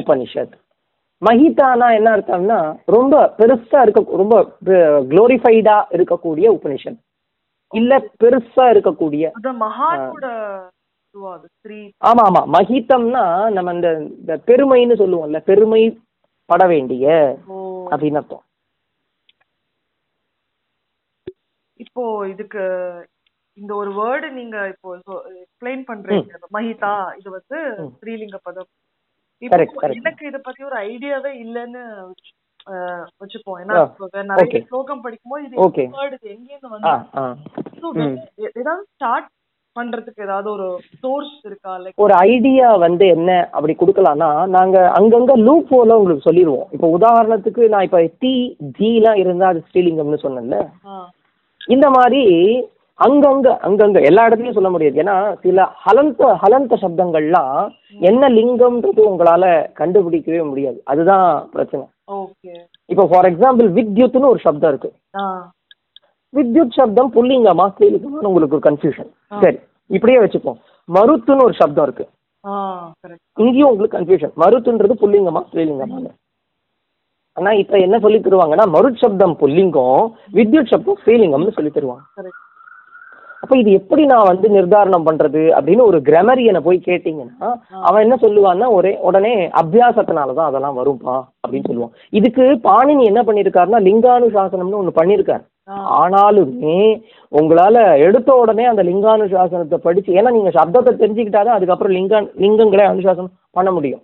[0.00, 0.54] உபனிஷத்.
[1.22, 2.58] மஹிதானா என்ன அர்த்தம்னா
[2.94, 4.36] ரொம்ப பெருசா இருக்க ரொம்ப
[5.10, 6.98] குளோரிஃபைடா இருக்கக்கூடிய உபனிஷத்.
[7.72, 9.24] இல்ல பெருசா இருக்கக்கூடிய
[12.08, 13.24] ஆமா ஆமா மஹிதம்னா
[13.56, 15.82] நம்ம இந்த இந்த பெருமைன்னு சொல்லுவோம்ல பெருமை
[16.50, 17.06] பட வேண்டிய
[17.92, 18.44] அப்படின்னு அர்த்தம்.
[21.80, 22.62] இப்போ இதுக்கு
[23.58, 24.88] இந்த ஒரு வேர்டு நீங்க இப்போ
[25.42, 26.34] எக்ஸ்பிளைன் பண்றீங்க.
[26.56, 26.90] மஹிதா
[27.20, 27.58] இது வந்து.
[27.98, 28.68] ஸ்ரீலிங்க பதம்.
[29.96, 31.82] எனக்கு இத பத்தி ஒரு ஐடியாவே இல்லைன்னு
[33.22, 33.74] வச்சுப்போம் ஏன்னா
[34.30, 34.60] நிறைய.
[34.70, 35.56] ஸ்லோகம் படிக்கும்போது இது.
[35.98, 38.06] வேர்டு எங்கேருந்து வந்து
[38.60, 39.28] ஏதாவது ஸ்டார்ட்
[39.76, 40.66] பண்றதுக்கு ஏதாவது ஒரு
[41.02, 41.72] சோர்ஸ் இருக்கா?
[41.82, 47.68] லைக் ஒரு ஐடியா வந்து என்ன அப்படி கொடுக்கலாம்னா நாங்க அங்கங்க லூப் போல உங்களுக்கு சொல்லிடுவோம் இப்போ உதாரணத்துக்கு
[47.74, 48.32] நான் இப்போ டி
[48.78, 50.58] ஜிலாம் இருந்தா அது ஸ்ரீலிங்கம்னு சொன்னேன்ல.
[51.68, 52.24] இந்த மாதிரி
[53.06, 54.96] அங்கங்க அங்கங்க எல்லா இடத்துலயும் சொல்ல முடியாது.
[55.02, 57.58] ஏன்னா சில ஹலந்த ஹலந்த சப்தங்கள்லாம்
[58.08, 59.44] என்ன லிங்கம்ன்றது உங்களால
[59.80, 60.78] கண்டுபிடிக்கவே முடியாது.
[60.92, 61.84] அதுதான் பிரச்சனை.
[62.92, 64.90] இப்போ ஃபார் எக்ஸாம்பிள் வித்யுத்னு ஒரு சப்தம் இருக்கு.
[66.34, 69.10] வித்யுத் சப்தம் புல்லிங்கமா ஸ்ரீலிங்கமான்னு உங்களுக்கு ஒரு கன்ஃபியூஷன்.
[69.42, 69.58] சரி
[69.90, 70.58] இப்படியே வச்சுப்போம்.
[70.88, 72.06] மருத்துன்னு ஒரு சப்தம் இருக்கு.
[73.42, 76.12] இங்கேயும் உங்களுக்கு கன்ஃபியூஷன் மருத்துன்றது புல்லிங்கமா ஸ்ரீலிங்கமான்னு
[77.36, 80.04] ஆனா இப்ப என்ன சொல்லி தருவாங்கன்னா மருத் சப்தம் புல்லிங்கம்
[80.36, 82.04] வித்யுத் சப்தம் ஸ்ரீலிங்கம்னு சொல்லி தருவாங்க.
[83.42, 87.50] அப்ப இது எப்படி நான் வந்து நிர்தாரணம் பண்றது அப்படின்னு ஒரு கிராமரியனை போய் கேட்டீங்கன்னா
[87.88, 91.94] அவன் என்ன சொல்லுவான்னா ஒரே உடனே அபியாசத்தினால தான் அதெல்லாம் வரும்பா அப்படின்னு சொல்லுவான்.
[92.10, 95.44] இதுக்கு பாணினி என்ன பண்ணியிருக்காருன்னா லிங்கானுசாசனம்னு ஒன்று பண்ணியிருக்காரு.
[96.02, 96.76] ஆனாலுமே
[97.32, 103.70] உங்களால எடுத்த உடனே அந்த லிங்கானுசாசனத்தை படிச்சு ஏன்னா நீங்க சப்தத்தை தெரிஞ்சுக்கிட்டாதான் அதுக்கப்புறம் லிங்க லிங்கங்களை அனுசாசனம் பண்ண
[103.70, 104.02] முடியும்.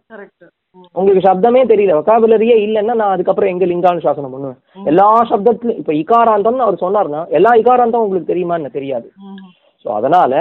[0.99, 1.97] உங்களுக்கு சப்தமே தெரியல.
[1.99, 4.59] வொக்காபுலரியே இல்லைன்னா நான் அதுக்கப்புறம் எங்க லிங்கானுசாசனம் பண்ணுவேன்.
[4.91, 9.09] எல்லா சப்தத்துலையும் இப்போ இகாராந்தம்னு அவர் சொன்னார்னா எல்லா இகாராந்தம் உங்களுக்கு தெரியுமான்னு தெரியாது.
[9.85, 10.33] ஸோ அதனால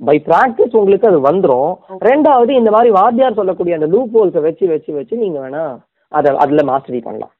[0.00, 1.72] பை ப்ராக்டிஸ் உங்களுக்கு அது வந்துரும்.
[2.10, 5.64] ரெண்டாவது இந்த மாதிரி வாத்தியார் சொல்லக்கூடிய அந்த லூப் ஹோல்ஸை வச்சு வச்சு வச்சு நீங்க வேணா
[6.12, 7.34] அதை அதில் மாஸ்டரி பண்ணலாம்.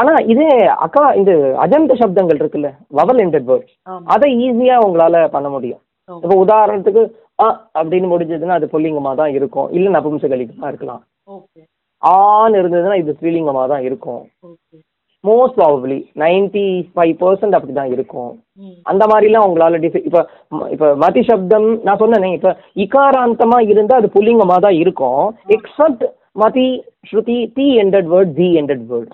[0.00, 0.50] ஆனா இதே
[0.84, 1.32] அக்கா இந்த
[1.64, 2.68] அஜந்த சப்தங்கள் இருக்குல்ல
[2.98, 3.74] வவல் என்டட் வேர்ட்ஸ்
[4.14, 5.82] அதை ஈஸியா உங்களால பண்ண முடியும்.
[6.08, 7.02] இப்போ உதாரணத்துக்கு
[7.38, 7.46] அ
[7.78, 9.68] அப்படின்னு முடிஞ்சதுன்னா அது புல்லிங்கமா தான் இருக்கும்.
[9.76, 11.02] இல்ல நபும்சகலிங்கமா இருக்கலாம்.
[12.02, 14.22] ஆன்னு இருந்ததுன்னா இது ஸ்ரீலிங்கமா தான் இருக்கும்.
[15.24, 18.32] Most probably ninety five percent அப்படி தான் இருக்கும்
[18.90, 20.20] அந்த மாதிரிலாம் உங்களால டிஃபை இப்போ
[20.74, 22.50] இப்போ மதி சப்தம் நான் சொன்னேனே இப்போ
[22.84, 25.24] இகாராந்தமா இருந்தா அது புல்லிங்கமா தான் இருக்கும்.
[25.56, 26.04] எக்ஸப்ட்
[26.42, 26.66] மதி
[27.10, 29.12] ஸ்ருதி டி எண்டட் வேர்ட் தி எண்டட் வேர்ட்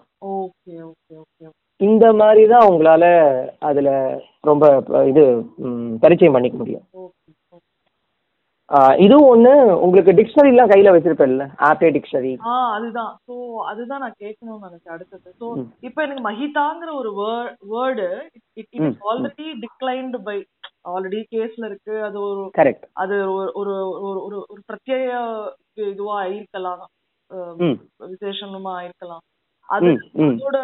[1.81, 3.05] இந்த மாதிரி தான் உங்களால
[3.69, 3.89] அதுல
[4.51, 4.65] ரொம்ப
[5.11, 5.23] இது
[6.05, 6.85] பரிச்சயம் பண்ணிக்க முடியும்.
[8.99, 13.13] இதுவும் ஒண்ணு உங்களுக்கு டிக்ஷனரிலாம் கையில வச்சிருப்பேன்ல ஆப்டே டிக்ஷனரி ஆ அதுதான்.
[13.27, 13.35] சோ
[13.71, 15.29] அதுதான் நான் கேட்கணும்னு நினைச்சேன் அடுத்தது.
[15.41, 15.47] சோ.
[15.83, 17.11] இப்போ எனக்கு மஹிதாங்கிற ஒரு
[17.73, 18.07] வேர்டு
[18.57, 20.37] இட் ம், ஆல்ரெடி டிக்ளைன்டு பை
[20.87, 21.95] ஆல்ரெடி கேஸ்ல இருக்கு.
[22.09, 23.75] அது ஒரு கரெக்ட் அது ஒரு ஒரு
[24.25, 25.13] ஒரு ஒரு பிரத்யேக
[25.87, 26.83] இதுவா இருக்கலாம்
[28.11, 29.23] விசேஷமா இருக்கலாம்
[29.69, 29.91] அது
[30.25, 30.57] அதோட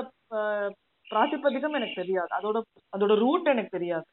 [1.07, 2.31] பிராதிபதிகம் எனக்கு தெரியாது.
[2.39, 2.59] அதோட
[2.93, 4.07] அதோட ரூட் எனக்கு தெரியாது.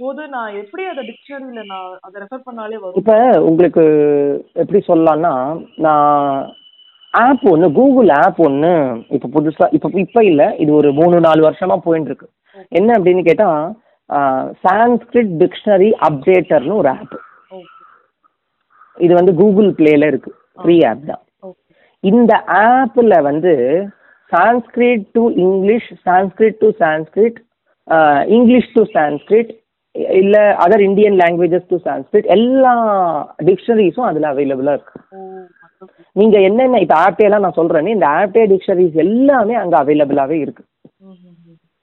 [0.00, 2.98] போது நான் எப்படி அதை டிக்ஷனரியில நான் அதை ரெஃபர் பண்ணாலே வரும்?
[3.00, 3.16] இப்போ
[3.48, 3.84] உங்களுக்கு
[4.56, 5.32] எப்படி சொல்லலாம்னா
[5.86, 6.10] நான்
[7.14, 8.72] ஆப் ஒன்று கூகுள் ஆப் ஒன்று
[9.16, 12.28] இப்போ புதுசாக இப்போ இப்போ இல்லை இது ஒரு மூணு நாலு வருஷமா போயின்னு இருக்கு
[12.72, 13.64] என்ன அப்படின்னு கேட்டால்
[14.64, 17.16] சான்ஸ்கிரிட் டிக்ஷனரி அப்டேட்டர்னு ஒரு ஆப்
[18.96, 20.30] இது வந்து கூகுள் பிளேல இருக்கு.
[20.58, 21.22] ஃப்ரீ ஆப் தான்.
[22.04, 22.32] இந்த
[22.64, 23.52] ஆப்பில் வந்து
[24.32, 27.38] Sanskrit to English Sanskrit to Sanskrit
[28.36, 29.50] English to Sanskrit
[30.20, 32.74] இல்லை other Indian languages to Sanskrit எல்லா
[33.48, 34.98] டிக்ஷனரிஸும் அதில் அவைலபிளாக இருக்கு.
[36.16, 40.62] நீங்கள் என்னென்ன இப்போ ஆப்டேலாம் நான் சொல்கிறேனே இந்த ஆப்டே டிக்ஷனரிஸ் எல்லாமே அங்கே அவைலபிளாகவே இருக்கு.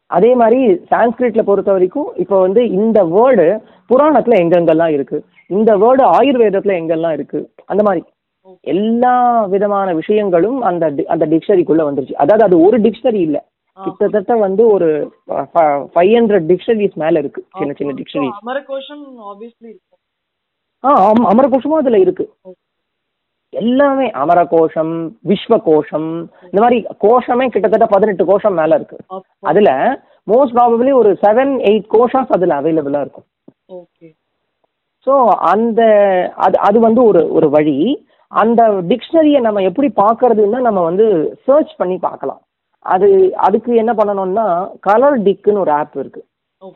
[0.10, 0.60] அதே மாதிரி
[0.92, 3.48] சான்ஸ்கிரிட்ல பொறுத்த வரைக்கும் இப்போ வந்து இந்த வேர்டு
[3.92, 5.18] புராணத்துல எங்கெங்கெல்லாம் இருக்கு
[5.58, 7.40] இந்த வேர்டு ஆயுர்வேதத்துல எங்கெல்லாம் இருக்கு
[7.72, 8.04] அந்த மாதிரி
[8.74, 9.16] எல்லா
[9.54, 13.38] விதமான விஷயங்களும் அந்த அந்த டிக்ஷனரிக்குள்ள வந்துருச்சு அதாவது அது ஒரு டிக்ஷனரி இல்ல.
[13.86, 14.90] கிட்டத்தட்ட வந்து ஒரு
[15.96, 19.74] ஃபைவ் ஹண்ட்ரட் டிக்ஷனரிஸ் மேல இருக்கு சின்ன சின்ன டிக்ஷனரிஸ் அமரகோஷம் ஆப்வியஸ்லி
[20.84, 20.90] ஆ
[21.34, 22.26] அமரகோஷமும் அதுல இருக்கு.
[23.54, 24.94] எல்லாமே அமரகோஷம்
[25.30, 26.10] விஸ்வகோஷம்
[26.50, 28.98] இந்த மாதிரி கோஷமே கிட்டத்தட்ட பதினெட்டு கோஷம் மேல இருக்கு.
[29.52, 29.70] அதுல
[30.32, 33.28] மோஸ்ட் ப்ராபபிளி ஒரு செவன் எயிட் கோஷாஸ் அதுல அவைலபிளா இருக்கும்.
[33.80, 34.08] ஓகே.
[35.08, 35.14] ஸோ
[35.52, 35.82] அந்த
[36.46, 37.78] அது அது வந்து ஒரு ஒரு வழி.
[38.32, 41.06] அந்த டிக்ஷனரியை நம்ம எப்படி பார்க்கறதுன்னா நம்ம வந்து
[41.48, 42.42] சர்ச் பண்ணி பார்க்கலாம்.
[42.94, 43.08] அது
[43.48, 44.46] அதுக்கு என்ன பண்ணணும்னா
[44.88, 46.22] கலர் டிக்குன்னு ஒரு ஆப் இருக்கு.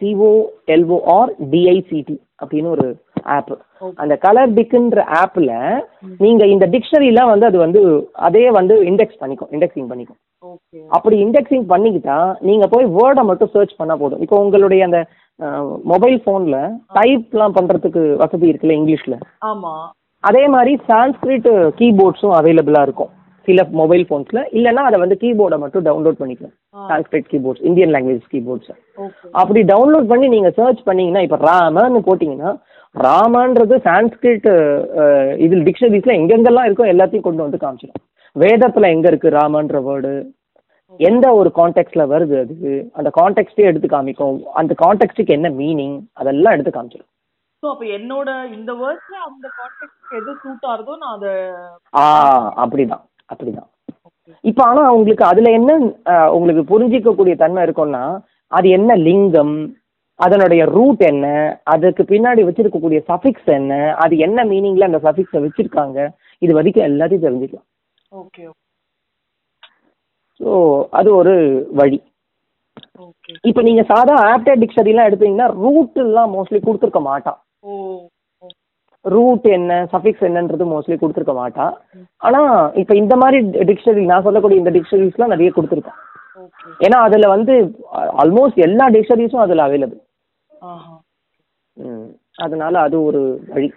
[0.02, 0.32] சிஓ
[0.76, 2.88] எல்ஓஆர் டிஐசிடி அப்படின்னு ஒரு
[3.36, 3.54] ஆப்
[4.02, 5.52] அந்த கலர் டிக்குன்ற ஆப்ல
[6.24, 7.82] நீங்க இந்த டிக்ஷனரிலாம் வந்து அது வந்து
[8.28, 10.20] அதே வந்து இண்டெக்ஸ் பண்ணிக்கும் இண்டெக்ஸிங் பண்ணிக்கும்.
[10.96, 12.20] அப்படி இண்டெக்ஸிங் பண்ணிக்கிட்டா
[12.50, 14.22] நீங்க போய் வேர்டை மட்டும் சர்ச் பண்ணா போதும்.
[14.26, 15.02] இப்போ உங்களுடைய அந்த
[15.92, 16.58] மொபைல் ஃபோன்ல
[16.98, 19.18] டைப்லாம் பண்றதுக்கு வசதி இருக்குல்ல இங்கிலீஷ்ல
[19.52, 19.74] ஆமா.
[20.24, 23.12] அதே மாதிரி சான்ஸ்கிரிட் கீபோர்ட்ஸும் அவைலபிளா இருக்கும்.
[23.48, 26.56] சில மொபைல் ஃபோன்ஸ்ல இல்லைன்னா அதை வந்து கீபோர்டை மட்டும் டவுன்லோட் பண்ணிக்கலாம்.
[26.90, 28.72] Sanskrit keyboards Indian language keyboards
[29.42, 32.52] அப்படி டவுன்லோட் பண்ணி நீங்க சர்ச் பண்ணீங்கன்னா இப்போ ராமன்னு போட்டீங்கன்னா
[32.96, 34.48] ராமன்றது சான்ஸ்கிரிட்
[35.46, 38.02] இதில் டிக்ஷனரிஸ்ல எங்கெங்கெல்லாம் இருக்கோ எல்லாத்தையும் கொண்டு வந்து காமிச்சிடும்
[38.36, 40.12] வேதத்துல எங்க இருக்கு ராமன்ற வேர்டு
[41.00, 42.72] எந்த ஒரு கான்டெக்ட்ல வருது அது?
[42.98, 44.40] அந்த கான்டெக்ட்டே எடுத்து காமிக்கும்.
[44.60, 47.10] அந்த கான்டெக்ட்டுக்கு என்ன மீனிங் அதெல்லாம் எடுத்து காமிச்சிடும்
[47.64, 51.28] சோ அப்ப என்னோட இந்த வேர்ட்ஸ்ல அந்த கான்டெக்ட் எது சூட் ஆகுதோ நான் அத
[52.02, 52.06] ஆ
[52.64, 53.04] அப்படிதான்.
[53.32, 53.70] அப்படிதான்.
[54.50, 55.72] இப்போ ஆனா உங்களுக்கு அதுல என்ன
[56.38, 58.04] உங்களுக்கு புரிஞ்சிக்கக்கூடிய தன்மை இருக்கும்னா
[58.52, 59.56] அது என்ன லிங்கம்
[60.20, 61.28] அதனுடைய ரூட் என்ன
[61.74, 66.00] அதுக்கு பின்னாடி வச்சிருக்கக்கூடிய சஃபிக்ஸ் என்ன அது என்ன மீனிங்ல அந்த சஃபிக்ஸை வச்சிருக்காங்க
[66.46, 67.68] இது வரைக்கும் எல்லாத்தையும் தெரிஞ்சுக்கலாம்.
[68.12, 68.44] ஓகே
[70.40, 70.52] ஸோ
[71.00, 71.34] அது ஒரு
[71.80, 72.00] வழி.
[73.08, 73.34] ஓகே.
[73.50, 77.40] இப்போ நீங்க சாதா ஆப்டர் டிக்ஷனரிலாம் எடுத்தீங்கன்னா ரூட் எல்லாம் மோஸ்ட்லி கொடுத்துருக்க மாட்டான்.
[79.06, 81.66] ரூட் என்ன சஃபிக்ஸ் என்னன்றது மோஸ்ட்லி கொடுத்துருக்க மாட்டா.
[82.28, 82.40] ஆனா
[82.82, 83.38] இப்போ இந்த மாதிரி
[83.70, 86.00] டிக்ஷனரி நான் சொல்லக்கூடிய இந்த டிக்ஷனரிஸ்லாம் நிறைய கொடுத்துருக்கான்
[86.86, 87.54] ஏன்னா அதுல வந்து
[88.24, 90.02] ஆல்மோஸ்ட் எல்லா டிக்ஷனரிஸும் அதுல அவைலபிள்
[92.46, 93.22] அதனால அது ஒரு
[93.54, 93.70] வழி.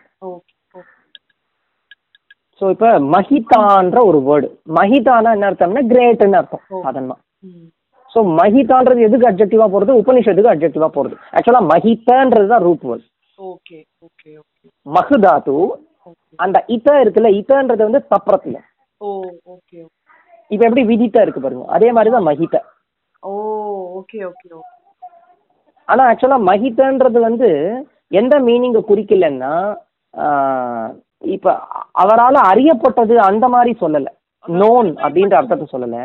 [2.58, 7.16] ஸோ இப்போ மஹிதான்ற ஒரு வேர்டு மஹிதானா என்ன அர்த்தம்னா கிரேட்னு அர்த்தம் சாதாரணமா.
[8.12, 13.06] ஸோ மஹிதான்றது எதுக்கு அப்ஜெக்டிவா போறது உபனிஷத்துக்கு அப்ஜெக்டிவா போறது ஆக்சுவலா மஹிதன்றது தான் root word
[13.38, 14.30] okay okay
[14.87, 18.57] okay அந்த இத இருக்குல்ல இதன்றது வந்து தப்ரத்துல
[19.01, 19.09] ஓ
[19.55, 19.79] ஓகே
[20.51, 21.66] இப்போ எப்படி விதித்த இருக்கு பாருங்க.
[21.77, 22.57] அதே மாதிரி தான் மகித
[23.23, 23.33] ஓ
[23.99, 24.70] ஓகே ஓகே ஓகே.
[25.88, 27.49] ஆனா ஆக்சுவலா மகிதன்றது வந்து
[28.20, 29.55] எந்த மீனிங்கை குறிக்கலன்னா
[31.29, 31.49] இப்ப
[32.03, 34.09] அவரால அறியப்பட்டது அந்த மாதிரி சொல்லல.
[34.44, 35.99] நோன் அப்படின்ற அர்த்தத்தை சொல்லல.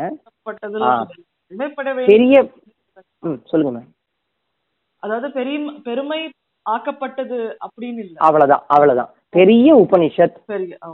[2.12, 2.36] பெரிய
[3.22, 3.90] ம் சொல்லுங்க மேம்
[5.02, 6.20] அதாவது பெரிய பெருமை
[6.66, 8.16] ஆக்கப்பட்டது அப்படின்னு இல்ல.
[8.18, 9.10] அவ்வளவுதான் அவ்வளவுதான்.
[9.30, 10.36] பெரிய உபனிஷத்.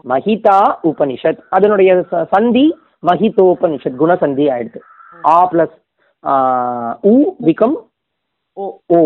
[0.08, 1.40] மஹிதா உபனிஷத்.
[1.50, 1.90] அதனுடைய
[2.34, 2.66] சந்தி
[3.06, 4.80] மஹிதோபனிஷத் குணசந்தி ஆயிடுது.
[5.26, 5.76] ஆ பிளஸ்
[7.04, 7.14] உ
[7.46, 7.76] பிகம்
[8.56, 8.66] ஓ.
[8.88, 8.98] ஓ.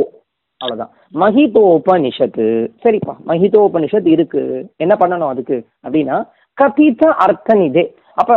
[0.61, 0.92] அவ்வளவுதான்.
[1.14, 2.46] மஹிதோபனிஷத்து
[2.83, 4.42] சரிப்பா மஹிதோபனிஷத் இருக்கு.
[4.77, 5.57] என்ன பண்ணணும் அதுக்கு?
[5.87, 6.16] அப்படின்னா
[6.59, 7.85] கதித அர்த்தநிதே.
[8.14, 8.33] அப்ப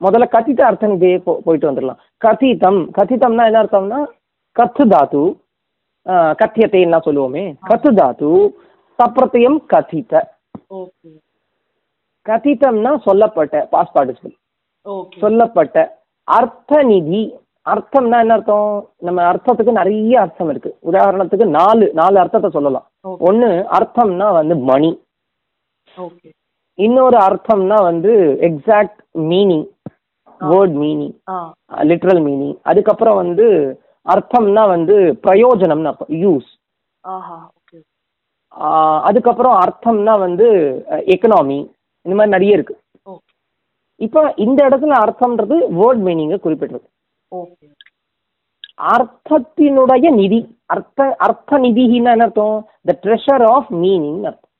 [0.00, 1.10] முதல்ல கதித அர்த்தநிதே
[1.44, 2.00] போயிட்டு வந்துடலாம்.
[2.24, 2.80] கதிதம்.
[2.98, 4.00] கதிதம்னா என்ன அர்த்தம்னா
[4.56, 5.22] கத்து தாத்து.
[6.06, 8.30] ஆஹ், கத்தியத்தைன்னா சொல்லுவோமே கத்து தாத்து
[8.98, 10.12] சப்ரத்தியம் கதித
[12.26, 14.34] கதிதம்னா சொல்லப்பட்ட பாஸ் பார்ட்டிசிபிள்
[15.22, 15.76] சொல்லப்பட்ட
[16.28, 17.22] அர்த்தநிதி
[17.66, 18.68] அர்த்தம்னா என்ன அர்த்தம்
[19.02, 22.86] நம்ம அர்த்தத்துக்கு நிறைய அர்த்தம் இருக்கு உதாரணத்துக்கு நாலு நாலு அர்த்தத்தை சொல்லலாம்
[23.26, 24.90] ஒன்னு அர்த்தம்னா வந்து மணி
[26.78, 28.12] இன்னொரு அர்த்தம்னா வந்து
[28.48, 29.66] exact meaning
[30.40, 31.14] word meaning
[31.84, 33.46] literal meaning அதுக்கப்புறம் வந்து
[34.06, 36.50] அர்த்தம்னா வந்து பிரயோஜனம்னு அர்த்தம் யூஸ்
[39.08, 40.46] அதுக்கப்புறம் அர்த்தம்னா வந்து
[41.14, 41.58] எக்கனாமி
[42.06, 42.74] இந்த மாதிரி நிறைய இருக்கு.
[44.00, 46.38] இப்போ இந்த இடத்துல அர்த்தம்ன்றது வேர்ட் மீனிங்கை
[47.32, 47.66] ஓகே
[48.94, 50.40] அர்த்தத்தினுடைய நிதி
[50.74, 52.56] அர்த்த அர்த்த நிதினா என்ன அர்த்தம்?
[52.88, 54.52] த ட்ரெஷர் ஆஃப் மீனிங் அர்த்தம்.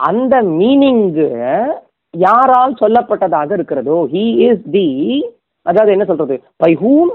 [0.00, 1.28] அந்த மீனிங்கு
[2.14, 4.88] யாரால் சொல்லப்பட்டதாக இருக்கிறதோ ஹீ இஸ் தி
[5.66, 6.36] அதாவது என்ன சொல்றது?
[6.56, 7.12] By whom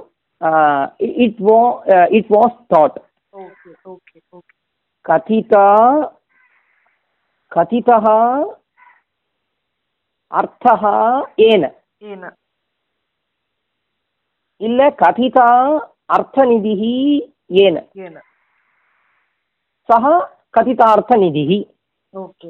[1.19, 1.59] it was
[2.09, 2.97] it was thought
[3.33, 4.53] okay okay okay
[5.05, 5.65] கதிதா
[7.51, 7.97] கதிதா
[10.31, 10.81] அர்த்தः
[11.43, 11.63] ஏன.
[12.03, 12.23] ஏன.
[14.61, 15.49] இல்ல கதிதா
[16.13, 16.83] அர்த்தநிதிः
[17.57, 17.75] ஏன.
[17.97, 18.15] ஏன.
[19.89, 20.05] சः
[20.57, 21.51] கதிதார்த்தநிதிः
[22.13, 22.49] ஓகே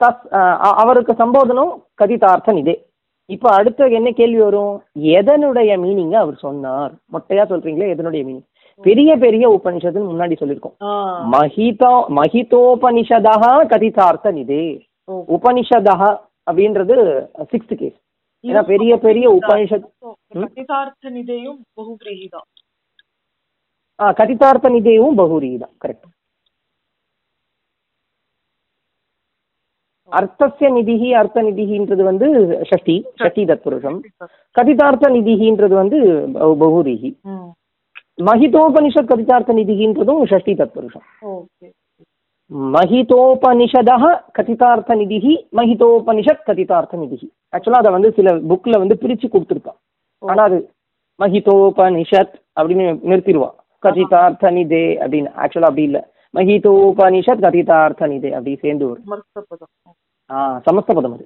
[0.00, 2.74] தஸ் அ- அவருக்கு சம்போதனம் கதிதார்த்த நிதே
[3.34, 4.74] இப்போ அடுத்த என்ன கேள்வி வரும்?
[5.18, 6.92] எதனுடைய மீனிங்க அவர் சொன்னார்.
[7.14, 8.46] மொட்டையா சொல்றீங்களே எதனுடைய மீனிங்
[8.86, 10.76] பெரிய பெரிய உபனிஷத்துன்னு முன்னாடி சொல்லியிருக்கோம்.
[11.34, 13.34] மஹிதோ மஹிதோபனிஷதா
[13.72, 14.62] கதிதார்த்த நிதே.
[15.36, 15.96] உபனிஷதா
[16.48, 16.94] அப்படின்றது
[17.52, 17.98] சிக்ஸ்த் கேஸ்
[18.44, 19.86] ஏன்னா பெரிய பெரிய உபனிஷத்
[20.42, 21.58] கட்டிதார்த்த நிதையும்
[23.98, 25.74] ஆ கதிதார்த்த நிதேவும் பகுரி தான்.
[25.82, 26.06] கரெக்ட்
[30.10, 34.00] அர்த்தஸ்ய நிதிஹி அர்த்த நிதிஹின்றது வந்து ஷஷ்டி ஷஷ்டி தத்புருஷம்.
[34.60, 36.00] கதிதார்த்த நிதிஹின்றது வந்து
[36.34, 37.48] பகு- பகுரீஹி ம்.
[38.26, 41.26] மஹிதோபனிஷத் கதிதார்த்த நிதிஹின்றதும் ஷஷ்டி தத்புருஷம்.
[41.26, 41.70] ஓகே.
[42.54, 47.28] மஹிதோபனிஷதா கதிதார்த்த நிதிஹி மஹிதோபனிஷத் கதிதார்த்த நிதிஹி.
[47.56, 49.72] ஆக்சுவலாக அதை வந்து சில புக்கில் வந்து பிரித்து கொடுத்துருப்பா
[50.18, 50.70] ஆனால் அது
[51.18, 53.50] மஹிதோபனிஷத் அப்படின்னு நிறுத்திடுவா
[53.82, 55.30] கதிதார்த்த நிதே அப்படின்னு.
[55.36, 56.04] ஆக்சுவலாக அப்படி இல்லை.
[56.34, 59.38] महीतोपनिषत् कथितार्थनिधे अपि समस्त
[60.68, 61.24] समस्तपदमपि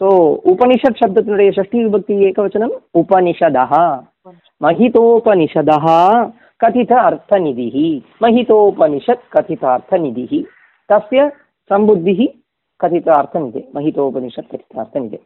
[0.00, 0.08] सो
[0.52, 3.72] उपनिषद शब्द उपनिषत् शब्दतुडे षष्ठीविभक्ति एकवचनम् उपनिषदः।
[4.62, 5.86] महितोपनिषदः
[6.60, 9.28] कथित अर्थ निधि अर्थनिधिः। महितोपनिषत्
[10.02, 10.40] निधि
[10.88, 11.28] तस्य
[11.70, 12.26] सम्बुद्धिः
[12.80, 15.20] कथितार्थनिधे महितोपनिषत् कथितार्थनिधे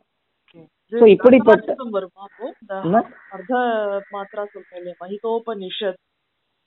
[0.92, 1.68] ಸೊ ಇಪ್ಪಡಿಪಟ್ಟ
[3.36, 3.52] ಅರ್ಧ
[4.14, 5.98] ಮಾತ್ರ ಸ್ವಲ್ಪ ಮಹಿತೋಪನಿಷತ್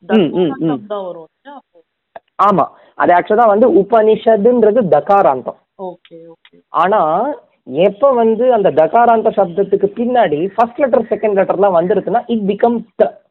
[0.03, 1.27] தான் வரும்
[2.39, 2.65] ஆமா.
[2.97, 5.57] அது ஆக்சுவலா வந்து உபனிஷத்துன்றது தகாராந்தம்.
[5.87, 6.55] Okay okay.
[6.73, 6.99] ஆனா
[7.83, 12.77] எப்ப வந்து அந்த தகாராந்த சப்தத்துக்கு பின்னாடி ஃபர்ஸ்ட் லெட்டர் செகண்ட் லெட்டர்லாம் வந்துருச்சுன்னா it become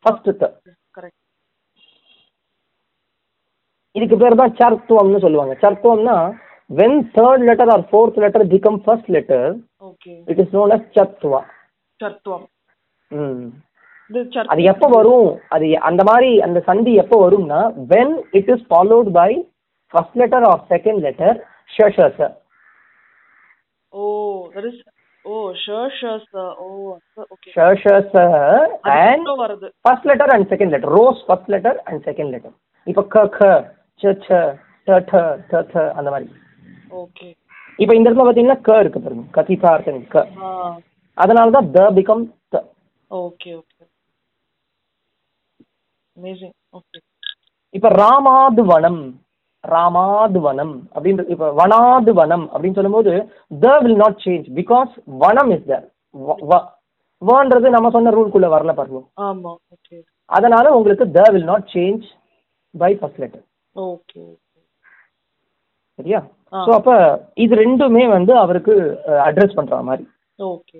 [0.03, 0.47] first the
[0.95, 1.17] correct
[3.95, 5.55] இதுக்கு பேர் தான் சர்த்துவம்னு சொல்லுவாங்க.
[5.63, 6.17] சர்த்துவம்னா
[6.71, 9.49] when third letter or fourth letter become first letter
[10.29, 11.41] it is known as சத்துவா
[12.01, 12.47] சர்த்துவம்
[13.11, 13.47] ம்.
[14.49, 15.27] அது எப்போ வரும்?
[15.55, 19.31] அது அந்த மாதிரி அந்த சந்தி எப்போ வரும்னா when it is followed by
[19.95, 21.37] first letter or second letter
[21.71, 22.23] ஷஷஸ்
[23.93, 24.05] oh
[24.55, 24.81] that is
[25.25, 26.69] ஓ ஷர் ஷர்ஸ் ஓ
[27.27, 28.15] ஓகே ஷஷஸ்
[28.99, 29.69] அண்ட் வருது?
[29.85, 33.51] First letter and second letter rows first letter and second letter இப்போ க க
[34.01, 34.41] ச ச
[34.89, 35.15] ட ட
[35.51, 36.27] ட ட அந்த மாதிரி.
[36.95, 37.27] ஓகே
[37.79, 39.25] இப்போ இந்த இடத்துல பார்த்தீங்கன்னா க இருக்கு பாருங்க.
[39.37, 40.19] கதிதார்த்தன் க.
[41.19, 42.63] அதனால தான் த பிகம் த.
[43.11, 43.78] ஓகே ஓகே
[47.75, 49.03] இப்போ ராமாது வனம்
[49.65, 53.13] ராமாது வனம் அப்படின்ற இப்போ வனாது வனம் அப்படின்னு சொல்லும்போது
[53.65, 54.93] த வில் நாட் சேஞ்ச் பிகாஸ்
[55.25, 55.87] வனம் இஸ் தர்
[57.23, 59.01] வன்றது நம்ம சொன்ன ரூல்குள்ள வரல பாருங்க.
[59.29, 59.97] ஆமா ஓகே
[60.31, 62.05] அதனால உங்களுக்கு த will not change
[62.75, 63.45] by first letter
[63.77, 64.23] okay
[65.99, 66.21] சரியா.
[66.67, 66.91] ஸோ அப்ப
[67.45, 68.75] இது ரெண்டுமே வந்து அவருக்கு
[69.27, 70.05] அட்ரஸ் பண்ற மாதிரி.
[70.39, 70.79] ஓகே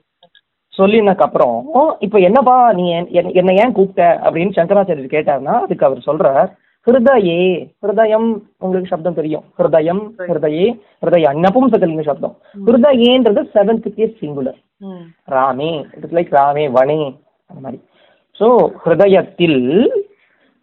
[0.79, 1.67] சொல்லினக்கு அப்புறம்
[1.99, 4.21] இப்ப என்னப்பா நீ என்- என்- என்னை ஏன் கூப்பிட்ட?
[4.23, 9.45] அப்படின்னு சங்கராச்சாரியர் கேட்டாருன்னா அதுக்கு அவர் சொல்றார் ஹிருதயே ஹிருதயம் உங்களுக்கு சப்தம் தெரியும்.
[9.59, 12.37] ஹிருதயம் ஹிருதயே ஹிருதய நபும்சகலிங்க சப்தம்.
[12.67, 14.59] ஹிருதயேன்றது செவன்த் கேஸ் சிங்குலர்
[15.31, 17.83] ராமே இட்ஸ் லைக் ராமே வனே அந்த மாதிரி.
[18.41, 19.89] ஸோ ஹிருதயத்தில்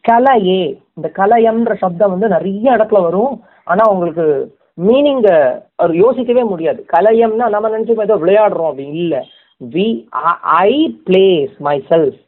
[0.08, 3.42] கலையே இந்த கலயம்ன்ற சப்தம் வந்து நிறைய இடத்துல வரும்.
[3.64, 6.86] ஆனா உங்களுக்கு மீனிங்க அவர் யோசிக்கவே முடியாது.
[6.94, 9.26] கலயம்னா நம்ம நினைச்சு ஏதோ விளையாடுறோம் அப்படின்னு இல்ல.
[9.64, 10.06] We
[10.42, 12.24] I plays myself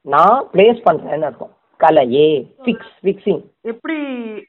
[0.00, 1.56] நான் பிளேஸ் பண்றேன்னு அர்த்தம்.
[1.80, 3.94] கலையே ஃபிக்ஸ் ஃபிக்ஸிங் எப்படி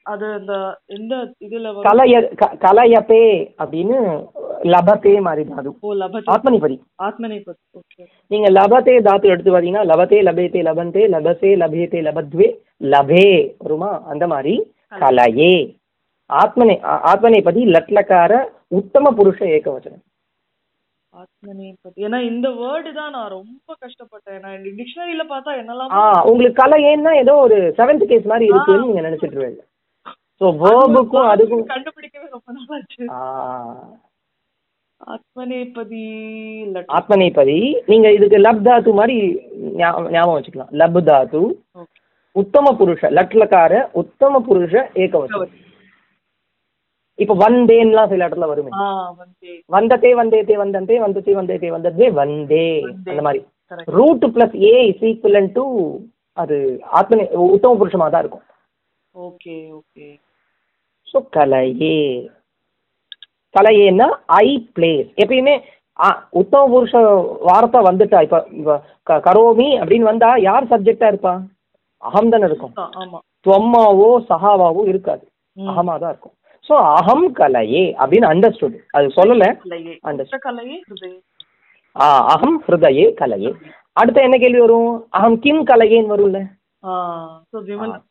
[0.02, 4.26] அது அந்த எந்த இதுல கலைய கலையப்பே அப்படின்னு
[4.62, 5.76] லபத்தே மாதிரி தான் அது.
[5.80, 7.60] ஓ லபதி ஆத்மனிபதி ஆத்மநேபத்.
[7.72, 8.06] ஓகே.
[8.28, 14.02] நீங்க லபத்தே தாத்து எடுத்து பார்த்தீங்கன்னா லபத்தே லபேத்தே லபந்தே லபசே லபேத்தே லபத்வே லபே வருமா?
[14.06, 15.76] அந்த மாதிரி கலையே.
[16.32, 20.02] ஆத்மனே ஆ- ஆத்மநேபதி லட்லக்கார உத்தம புருஷ ஏகவச்சனம்.
[20.02, 20.15] ஆத்மநேபத்
[22.00, 24.40] ஏன்னா இந்த வேர்டு தான் நான் ரொம்ப கஷ்டப்பட்டேன்.
[24.44, 25.92] நான் டிக்ஷனரியில பார்த்தா என்னெல்லாம்
[26.28, 29.64] உங்களுக்கு கலையேன்னா ஏதோ ஒரு செவன்த் கேஸ் மாதிரி இருக்குன்னு நீங்க நினைச்சிட்டு இருக்கீங்க
[30.40, 33.20] ஸோ வேர்புக்கும் அதுக்கும் கண்டுபிடிக்கவே ரொம்ப நாள் ஆச்சு ஆ,
[35.00, 36.04] ஆத்மநேபதி
[36.96, 39.16] ஆத்மநேபதி நீங்க இதுக்கு லப் தாத்து மாதிரி
[39.80, 40.72] ஞாபகம் வச்சுக்கலாம்.
[40.80, 41.40] லப் தாத்து.
[42.36, 45.52] உத்தம புருஷ லட்லக்கார உத்தம புருஷ ஏகவச்சனம்
[47.18, 48.70] இப்ப வந்தேன்லாம் சில இடத்துல வருமே.
[49.18, 52.66] வந்து வந்ததே வந்தேதே வந்தந்தே வந்ததே வந்தேதே வந்ததே வந்தே.
[52.88, 53.10] வந்தே.
[53.12, 53.40] அந்த மாதிரி.
[53.98, 55.64] Root plus A is equivalent to
[56.36, 56.56] அது
[56.98, 57.20] ஆத்ம
[57.54, 58.44] உத்தம புருஷமா தான் இருக்கும்.
[59.14, 60.08] Okay okay.
[61.10, 61.98] ஸோ கலையே.
[63.54, 64.08] கலையேன்னா
[64.42, 65.54] ஐ பிளேஸ் எப்பயுமே
[66.40, 66.94] உத்தம புருஷ
[67.48, 68.18] வார்த்தை வந்துட்டா.
[68.26, 71.34] இப்ப கரோமி அப்படின்னு வந்தா யார் சப்ஜெக்டா இருப்பா?
[72.02, 72.74] அகம் தானே இருக்கும்
[73.46, 75.24] துவம்மாவோ சஹாவாவோ இருக்காது.
[75.56, 76.34] அகமா தான் இருக்கும்.
[76.68, 79.44] ஸோ அகம் கலையே அப்படின்னு அண்டர்ஸ்டுட் அது சொல்லல
[81.96, 83.50] ஆ அகம் ஹிருதயே கலையே
[83.96, 86.40] அடுத்து என்ன கேள்வி வரும் அகம் கிம் கலையேன்னு வரும்ல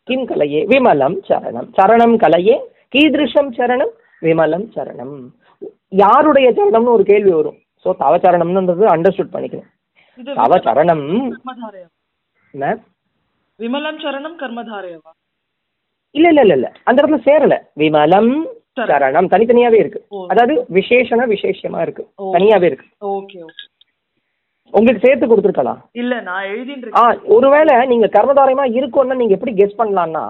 [0.07, 2.55] கிம் கலையே விமலம் சரணம் சரணம் கலையே
[2.95, 5.15] கீதிருஷம் சரணம் விமலம் சரணம்
[6.01, 9.69] யாருடைய சரணம்னு ஒரு கேள்வி வரும் ஸோ தவ சரணம்ன்றது அண்டர்ஸ்டுட் பண்ணிக்கணும்
[10.17, 11.05] இது தவ சரணம்
[13.59, 15.11] விமலம் சரணம் கர்மதாரயவா
[16.15, 16.67] இல்ல இல்ல இல்ல இல்ல.
[16.83, 17.55] அந்த இடத்துல சேரல.
[17.75, 18.31] விமலம்
[18.79, 19.29] சரணம்.
[19.31, 19.99] தனித்தனியாவே இருக்கு.
[20.27, 22.03] அதாவது விசேஷண விசேஷமா இருக்கு.
[22.35, 22.87] தனியாவே இருக்கு.
[23.09, 23.63] Okay okay.
[24.73, 25.79] உங்களுக்கு சேர்த்து கொடுத்துருக்கலாம்.
[25.93, 30.23] இல்ல நான் எழுதிட்டு ஒருவேளை நீங்க கர்மதாரயமா இருக்கும்னு நீங்க எப்படி கெஸ் பண்ணலாம்னா.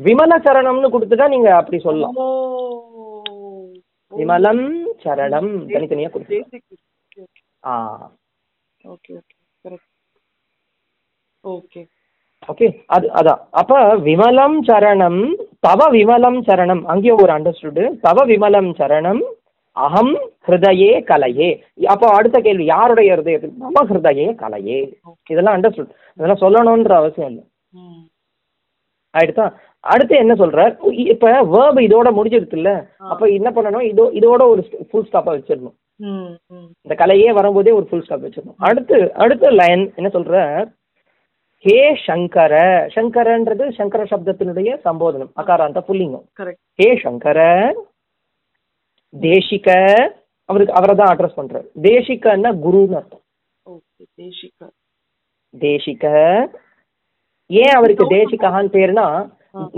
[0.00, 2.16] விமல சரணம்னு கொடுத்துட்டா நீங்க அப்படி சொல்லலாம்.
[4.12, 4.64] விமலம்
[5.02, 6.38] சரணம் தனித்தனியா கொடுத்து
[7.64, 7.74] ஆ.
[8.84, 9.78] ஓகே ஓகே
[11.44, 11.80] ஓகே
[12.48, 16.82] ஓகே அது அதான் அப்ப விமலம் சரணம் தவ விமலம் சரணம்.
[16.82, 19.20] அங்கேயும் ஒரு அண்டர்ஸ்டுடு தவ விமலம் சரணம்
[19.72, 20.14] அகம்
[20.46, 21.60] ஹிருதயே கலையே.
[21.86, 23.52] அப்போ அடுத்த கேள்வி யாருடைய ஹிருதயத்தில்?
[23.60, 24.92] மம ஹிருதயே கலையே.
[25.28, 27.44] இதெல்லாம் அண்டர்ஸ்டுட் இதெல்லாம் சொல்லணுன்ற அவசியம் இல்லை.
[27.70, 28.08] ம்.
[29.18, 30.76] ஆயிடுதா அடுத்து என்ன சொல்றார்?
[30.88, 33.82] இ- இப்ப வேர்ப் இதோட முடிஞ்சிருச்சு இல்ல அப்ப என்ன பண்ணணும்?
[33.82, 35.74] இதோ இதோட ஒரு ஃபுல் ஸ்டாப்பா வச்சிடணும்.
[36.82, 38.54] இந்த கலையே வரும்போதே ஒரு ஃபுல் ஸ்டாப் வச்சிடணும்.
[38.58, 40.78] அடுத்து அடுத்த லைன் என்ன சொல்றார்?
[41.64, 42.54] ஹே சங்கர
[42.94, 46.24] சங்கரன்றது சங்கர சப்தத்தினுடைய சம்போதனம் அகாராந்த புல்லிங்கம்.
[46.78, 47.38] ஹே சங்கர
[49.14, 49.68] தேசிக
[50.48, 51.66] அவருக்கு அவரை தான் அட்ரஸ் பண்றாரு.
[51.88, 53.24] தேசிகன்னா குருன்னு அர்த்தம்.
[55.54, 56.16] தேசிகா.
[57.50, 59.06] ஏன் அவருக்கு தேசிகான்னு பேருனா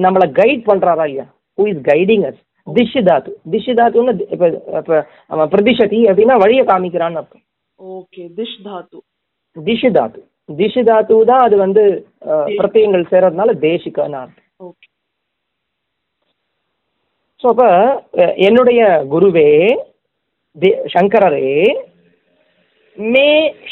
[0.05, 1.27] நம்மள கைட் பண்றாரா இல்லையா?
[1.59, 7.47] ஹூ இஸ் கைடிங் அஸ் திஷ் தாத்து திஷ் தாத்துன்னு இப்ப பிரதிஷதி அப்படின்னா வழியை காமிக்கிறான்னு அர்த்தம்.
[7.81, 9.01] ஓகே திஷ் தாத்து
[9.57, 11.83] திஷு தாத்து திஷு தாத்து தான் அது வந்து
[12.29, 14.39] அஹ், பிரத்யங்கள் சேர்றதுனால தேசிகன்னு அர்த்தம்.
[17.41, 17.69] ஸோ அப்போ
[18.47, 18.81] என்னுடைய
[19.13, 19.49] குருவே
[20.57, 21.57] தே சங்கரரே
[22.99, 23.29] மே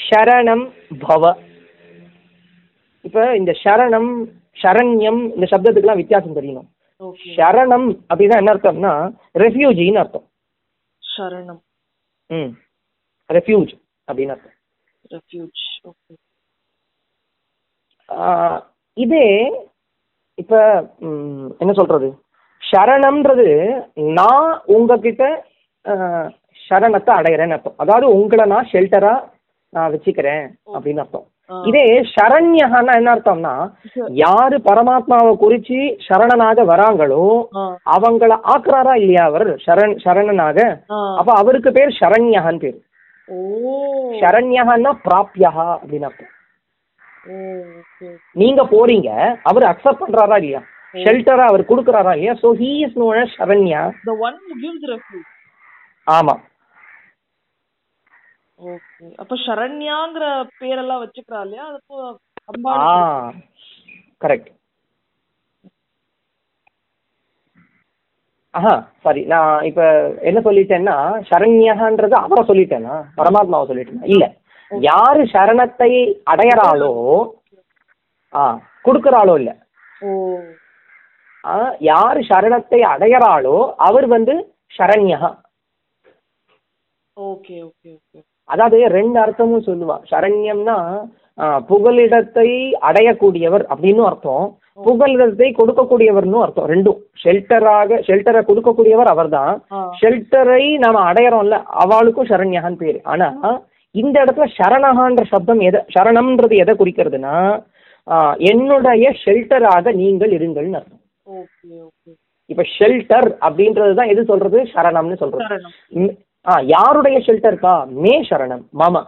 [0.06, 0.64] சரணம்
[1.02, 1.22] பவ.
[3.04, 4.10] இப்போ இந்த சரணம்
[4.58, 6.68] சரண்யம் இந்த சப்தத்துக்குலாம் வித்தியாசம் தெரியணும்.
[7.00, 7.28] ஓகே.
[7.36, 8.92] சரணம் அப்படின்னா என்ன அர்த்தம்னா
[9.36, 10.26] ரெஃப்யூஜின்னு அர்த்தம்.
[11.02, 11.60] சரணம்.
[12.30, 12.50] ம்.
[13.30, 13.72] ரெஃப்யூஜ்
[14.08, 14.56] அப்படின்னு அர்த்தம்.
[15.10, 16.12] Refuge okay.
[18.96, 19.26] இதே
[20.38, 20.54] இப்ப
[21.62, 22.08] என்ன சொல்றது?
[22.62, 23.48] சரணம்ன்றது
[24.18, 25.24] நான் உங்ககிட்ட
[26.60, 27.80] சரணத்தை அடையிறேன்னு அர்த்தம்.
[27.82, 29.14] அதாவது உங்களை நான் ஷெல்டரா
[29.72, 31.26] நான் வச்சுக்கிறேன் அப்படின்னு அர்த்தம்.
[31.68, 31.84] இதே
[32.14, 33.54] சரண்யகான்னா என்ன அர்த்தம்னா
[34.22, 37.22] யாரு பரமாத்மாவை குறிச்சு சரணனாக வராங்களோ
[37.94, 39.48] அவங்கள ஆக்குறாரா இல்லையா அவர்?
[39.66, 40.58] சரண் சரணனாக.
[41.20, 42.78] அப்ப அவருக்கு பேர் சரண்யகான்னு பேர்.
[44.22, 46.32] சரண்யகான்னா பிராப்யா அப்படின்னு அர்த்தம்.
[48.36, 49.10] நீங்க போறீங்க
[49.42, 50.60] அவர் அக்செப்ட் பண்றாரா இல்லையா?
[50.94, 52.34] ஷெல்டரா அவர் கொடுக்குறாரா இல்லையா?
[52.42, 55.28] ஸோ ஹீ இஸ் நோன் சரண்யா the one who gives refuge.
[56.06, 56.34] ஆமா.
[58.60, 60.24] ஓகே அப்ப சரண்யாங்கிற
[60.58, 61.66] பேரெல்லாம் வச்சுக்கிறா இல்லையா?
[61.72, 62.10] அப்போ ஆ
[62.48, 63.36] அம்பாள்.
[64.20, 64.50] கரெக்ட்
[68.54, 68.72] ஆஹா
[69.04, 69.82] சாரி நான் இப்ப
[70.20, 70.94] என்ன சொல்லிட்டேன்னா
[71.30, 72.94] சரண்யன்றது அவரை சொல்லிட்டேனா?
[73.18, 74.04] பரமாத்மாவை சொல்லிட்டேனா?
[74.04, 74.24] இல்ல.
[74.70, 75.90] யாரு சரணத்தை
[76.26, 76.92] அடையறாளோ
[78.34, 78.42] ஆ
[78.84, 79.50] கொடுக்கறாளோ இல்ல.
[81.88, 83.56] யாரு சரணத்தை அடையறாளோ
[83.86, 84.34] அவர் வந்து
[84.72, 85.18] சரண்யா.
[87.16, 88.18] Okay okay okay.
[88.48, 89.96] அதாவது ரெண்டு அர்த்தமும் சொல்லுவா.
[90.10, 90.76] சரண்யம்னா
[91.68, 92.48] புகலிடத்தை
[92.88, 94.46] அடையக்கூடியவர் அப்படின்னு அர்த்தம்.
[94.78, 96.68] புகலிடத்தை கொடுக்கக்கூடியவர்னு அர்த்தம்.
[96.72, 96.98] ரெண்டும்.
[97.22, 99.54] ஷெல்டராக ஷெல்டரை கொடுக்கக்கூடியவர் அவர்தான்.
[99.72, 99.80] ஆ.
[100.00, 103.00] ஷெல்டரை நாம அடையறோம்ல அவளுக்கும் சரண்யகான்னு பேரு.
[103.04, 103.28] ஆனா
[103.94, 107.36] இந்த இடத்துல சரணகான்ற சப்தம் எதை சரணம்ன்றது எதை குறிக்கிறதுனா
[108.50, 111.02] என்னுடைய ஷெல்டராக நீங்கள் இருங்கள்னு அர்த்தம்.
[112.50, 114.58] இப்ப ஷெல்டர் அப்படின்றது தான் எது சொல்றது?
[114.74, 115.56] சரணம்னு சொல்றது.
[116.46, 117.72] ஆ யாருடைய ஷெல்டர்க்கா
[118.02, 119.02] மே சரணம் மம.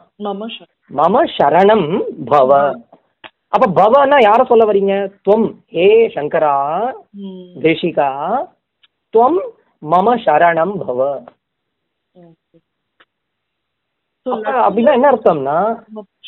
[0.90, 1.86] மம சரணம்.
[2.32, 2.50] பவ.
[3.54, 4.94] அப்ப பவன்னா யார சொல்ல வரீங்க?
[5.26, 6.56] துவம் ஹே சங்கரா
[7.64, 8.10] தேசிகா
[9.14, 9.40] துவம்
[9.82, 11.00] மம சரணம் பவ.
[14.26, 15.56] அப்படின்னா என்ன அர்த்தம்னா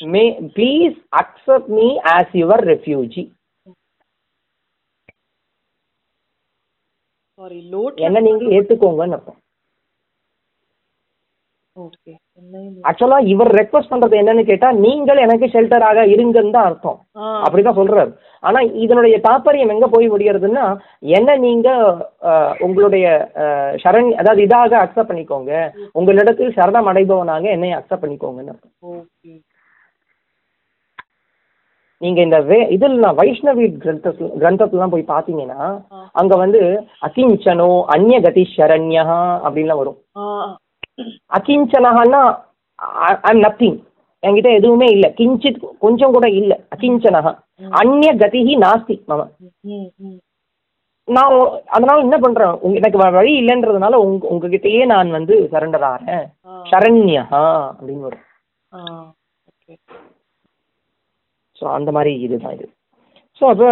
[0.07, 0.23] may
[0.57, 3.25] please accept me as your refugee
[7.99, 9.39] என்ன நீங்க ஏத்துக்கோங்கன்னு அர்த்தம்.
[11.77, 16.99] ஓகே என்ன ஆக்சுவலா இவர் ரெக்வஸ்ட் பண்றது என்னன்னு கேட்டா நீங்கள் எனக்கு ஷெல்டராக இருங்கன்னு தான் அர்த்தம்.
[17.17, 17.25] ஆ.
[17.45, 18.11] அப்படிதான் சொல்றாரு.
[18.43, 20.65] ஆனா இதனுடைய தாற்பயம் எங்க போய் முடியறதுன்னா
[21.15, 21.69] என்ன நீங்க
[22.29, 23.05] அஹ், உங்களுடைய
[23.85, 25.53] சரண் அதாவது இதாக அக்செப்ட் பண்ணிக்கோங்க.
[25.95, 28.55] உங்களிடத்தில் சரணம் அடைபவனாக என்னை அக்செப்ட் பண்ணிக்கோங்கன்னு
[32.01, 35.61] நீங்க இந்த வே இதில் வைஷ்ணவி கிரந்தத்துல கிரந்தத்துலாம் போய் பார்த்தீங்கன்னா
[35.93, 35.99] ஆ.
[36.15, 36.61] அங்க வந்து
[37.07, 39.05] அகிஞ்சனோ அந்நிய கதி சரண்யா
[39.45, 39.99] அப்படின்லாம் வரும்.
[40.99, 41.05] ஆ
[41.37, 42.23] அகிஞ்சனஹான்னா
[43.31, 43.79] ஐம் நத்திங்
[44.23, 45.09] என்கிட்ட எதுவுமே இல்லை.
[45.19, 46.57] கிஞ்சித் கொஞ்சம் கூட இல்லை.
[46.75, 47.33] அகிஞ்சனஹா
[47.81, 49.25] அந்நிய கதிஹி நாஸ்தி மம.
[51.09, 51.33] நான்
[51.77, 52.55] அதனால என்ன பண்றேன்?
[52.79, 56.25] எனக்கு வழி இல்லைன்றதுனால உங்க உங்ககிட்டயே நான் வந்து சரண்டர் ஆறேன்.
[56.73, 57.25] சரண்யா
[57.79, 58.25] அப்படின்னு வரும்.
[61.59, 62.67] ஸோ அந்த மாதிரி இதுதான் இது.
[63.41, 63.69] ஸோ அப்போ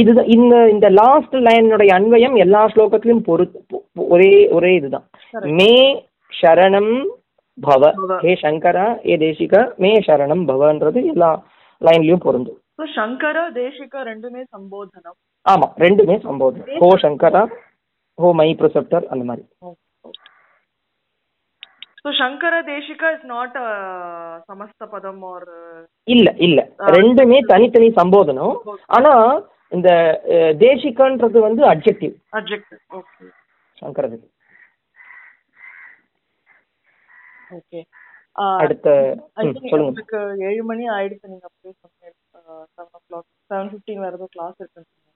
[0.00, 3.44] இதுதான் இந்த இந்த லாஸ்ட் லைனுடைய அன்வயம் எல்லா ஸ்லோகத்திலும் பொறு
[4.14, 5.06] ஒரே ஒரே இதுதான்.
[5.58, 5.72] மே
[6.32, 6.92] சரணம்
[7.58, 7.82] பவ.
[8.24, 11.30] ஹே சங்கரா ஏ தேசிகா மே சரணம் பவன்றது எல்லா
[11.82, 12.58] லைன்லயும் பொருந்தும்.
[12.98, 15.16] சங்கர தேசிக ரெண்டுமே சம்போதனம்.
[15.46, 16.78] ஆமா ரெண்டுமே சம்போதனம்.
[16.82, 17.42] ஹோ சங்கரா
[18.18, 19.44] ஹோ மை ப்ரொசெப்டர் அந்த மாதிரி.
[22.02, 23.56] So Shankara Desika is not
[24.48, 25.48] சமஸ்த பதம் ஆர்
[26.14, 26.58] இல்ல இல்ல.
[26.96, 28.56] ரெண்டுமே தனித்தனி சம்போதனம்.
[28.96, 29.12] ஆனா
[29.76, 29.90] இந்த
[30.64, 33.24] தேசிகன்றது வந்து அட்ஜெக்டிவ் அப்ஜெக்ட் ஓகே
[33.82, 34.18] சங்கரது
[37.56, 37.80] ஓகே
[38.62, 38.88] அடுத்த
[39.36, 39.90] திங்க் சொல்லுங்க.
[39.90, 40.18] உங்களுக்கு
[40.48, 42.14] ஏழு மணி ஆயிடுச்சு நீங்க அப்படியே சொன்னீங்க.
[42.76, 45.14] Seven o'clock seven fifteen வேறு ஏதோ கிளாஸ் இருக்குன்னு சொன்னீங்க.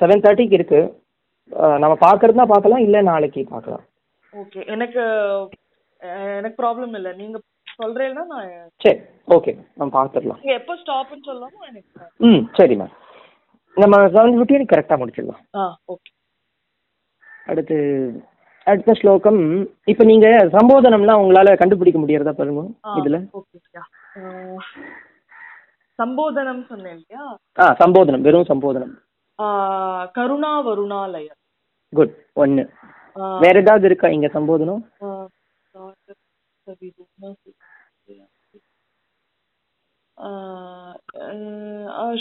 [0.00, 0.80] செவன் தேர்ட்டிக்கு இருக்கு.
[1.82, 3.84] நம்ம பார்க்கறதுனா பார்க்கலாம் இல்லை நாளைக்கு பார்க்கலாம்.
[4.32, 5.02] ஓகே எனக்கு
[6.38, 7.12] எனக்கு ப்ராப்ளம் இல்லை.
[7.22, 7.36] நீங்க
[7.80, 8.50] சொல்றீங்கன்னா நான்
[8.84, 9.00] சரி
[9.36, 10.40] ஓகே நம்ம பார்த்துடலாம்.
[10.42, 12.94] நீங்க எப்போ ஸ்டாப்னு சொல்லாமோ எனக்கு ம் சரி மேம்
[13.76, 15.42] நம்ம செவன் ஃபிஃப்டின் கரெக்டாக முடிச்சிடலாம்.
[15.60, 16.10] ஆ ஓகே
[17.52, 17.76] அடுத்து
[18.66, 19.40] அடுத்த ஸ்லோகம்
[19.92, 22.62] இப்போ நீங்கள் சம்போதனம்லாம் உங்களால் கண்டுபிடிக்க முடியறதா பாருங்க
[22.98, 23.18] இதில்.
[25.98, 27.24] சம்போதனம் சொன்னேன் இல்லையா?
[27.58, 28.94] ஆ சம்போதனம் வெறும் சம்போதனம்.
[30.16, 31.28] கருணா வருணாலய.
[31.92, 32.62] குட் ஒன்று
[33.16, 34.82] ஆ, வேற ஏதாவது இருக்கா இங்கே சம்போதனம்?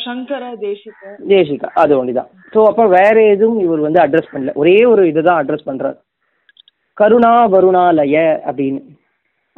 [0.06, 1.02] சங்கர தேசிக.
[1.30, 4.54] தேசிகா அது ஒன்று தான் ஸோ அப்போ வேற எதுவும் இவர் வந்து அட்ரஸ் பண்ணல.
[4.62, 5.98] ஒரே ஒரு இதுதான் அட்ரஸ் பண்ணுறார்
[6.98, 8.16] கருணா வருணாலய
[8.50, 8.82] அப்படின்னு.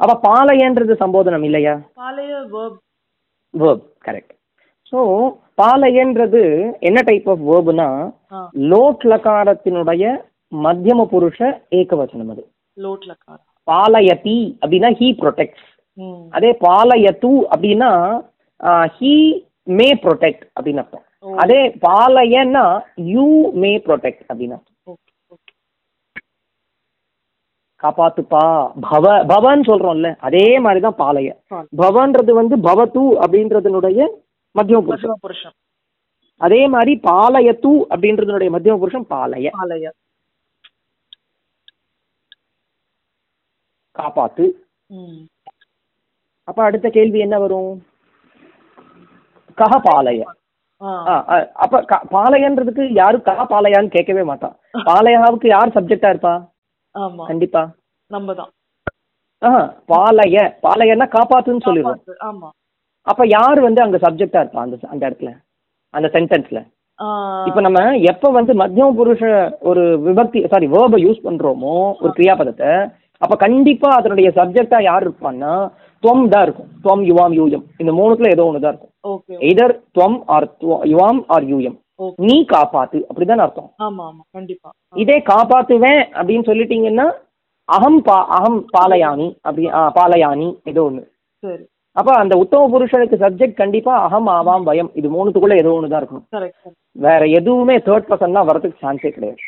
[0.00, 1.74] அப்போ பாலயன்றது சம்போதனம் இல்லையா?
[2.00, 2.78] பாளைய வேர்ப்
[3.54, 4.34] வேர்ப் கரெக்ட்
[4.92, 5.00] ஸோ
[5.58, 6.42] பாலயன்றது
[6.88, 7.88] என்ன டைப் ஆஃப் வேர்ப்னா
[8.70, 10.04] லோட் லகாரத்தினுடைய
[10.52, 11.38] மத்தியம புருஷ
[11.78, 12.44] ஏகவச்சனம் அது.
[12.78, 15.66] லோட்ல காரா பாலயதி அப்படின்னா ஹீ ப்ரொடெக்ட்ஸ்
[15.98, 16.22] ம்.
[16.36, 17.90] அதே பாலயத்து அப்படின்னா
[18.96, 19.14] ஹீ
[19.70, 21.04] மே ப்ரொடெக்ட் அப்படின்னு அர்த்தம்.
[21.38, 22.64] அதே பாலயன்னா
[23.12, 23.26] யூ
[23.62, 25.02] மே ப்ரொடெக்ட் அப்படின்னு அர்த்தம் ஓகே
[25.34, 25.52] ஓகே
[27.82, 28.42] காப்பாத்துப்பா.
[28.84, 31.28] பவ பவன்னு சொல்றோம்ல அதே மாதிரி தான் பாலய.
[31.52, 31.66] பால்.
[31.80, 33.98] பவன்றது வந்து பவத்து அப்படின்றதுனுடைய
[34.54, 35.56] மத்தியம புருஷம் மதுர புருஷம்
[36.40, 39.46] அதே மாதிரி பாலயத்து அப்படின்றதுனுடைய மத்தியம புருஷம் பாலய.
[39.56, 39.86] பாளைய
[43.96, 44.44] காப்பாத்து.
[46.48, 47.72] அப்ப அடுத்த கேள்வி என்ன வரும்?
[49.58, 50.20] கஹ பாலய
[51.62, 54.54] அப்ப க- பாளையன்றதுக்கு யாரும் கா பாளையான்னு கேட்கவே மாட்டான்
[54.88, 56.34] பாளையாவுக்கு யார் சப்ஜெக்டா இருப்பா?
[56.94, 57.24] ஆமா.
[57.30, 57.62] கண்டிப்பா.
[58.10, 58.52] நம்ம தான்
[59.42, 62.00] ஆஹ் பாளைய பாளையன்னா காப்பாத்துன்னு சொல்லிடுவோம்.
[62.28, 62.48] ஆமா.
[63.06, 65.30] அப்ப யார் வந்து அங்க சப்ஜெக்டா இருப்பா அந்த அந்த இடத்துல?
[65.94, 66.60] அந்த சென்டென்ஸ்ல
[67.48, 67.80] இப்ப நம்ம
[68.10, 69.22] எப்ப வந்து மத்தியம புருஷ
[69.68, 72.72] ஒரு விபக்தி சாரி வேர்பை யூஸ் பண்றோமோ ஒரு கிரியாபதத்தை
[73.22, 75.52] அப்ப கண்டிப்பா அதனுடைய சப்ஜெக்டா யார் இருப்பான்னா
[76.02, 76.68] துவம் தான் இருக்கும்.
[76.82, 77.64] துவம் யுவாம் யூயம்.
[77.82, 78.94] இந்த மூணுத்துல ஏதோ ஒன்று தான் இருக்கும்
[79.50, 80.46] எதர் துவம் ஆர்
[80.92, 81.76] யுவாம் ஆர் யூயம்.
[82.28, 82.98] நீ காப்பாத்து.
[83.08, 83.70] அப்படிதான் அர்த்தம்.
[83.86, 84.22] ஆமா ஆமா.
[84.36, 84.68] கண்டிப்பா.
[85.02, 87.06] இதே காப்பாத்துவேன் அப்படின்னு சொல்லிட்டீங்கன்னா
[87.68, 89.64] அகம் பா அகம் பாலயானி அப்படி
[89.96, 91.02] பாலயானி ஏதோ ஒன்று
[91.42, 91.64] சரி.
[91.96, 96.26] அப்ப அந்த உத்தம புருஷனுக்கு சப்ஜெக்ட் கண்டிப்பா அகம் ஆவாம் பயம் இது மூணுத்துக்குள்ள ஏதோ ஒன்று தான் இருக்கணும்
[97.06, 99.40] வேற எதுவுமே தேர்ட் பர்சன் தான் வரதுக்கு சான்ஸே கிடையாது.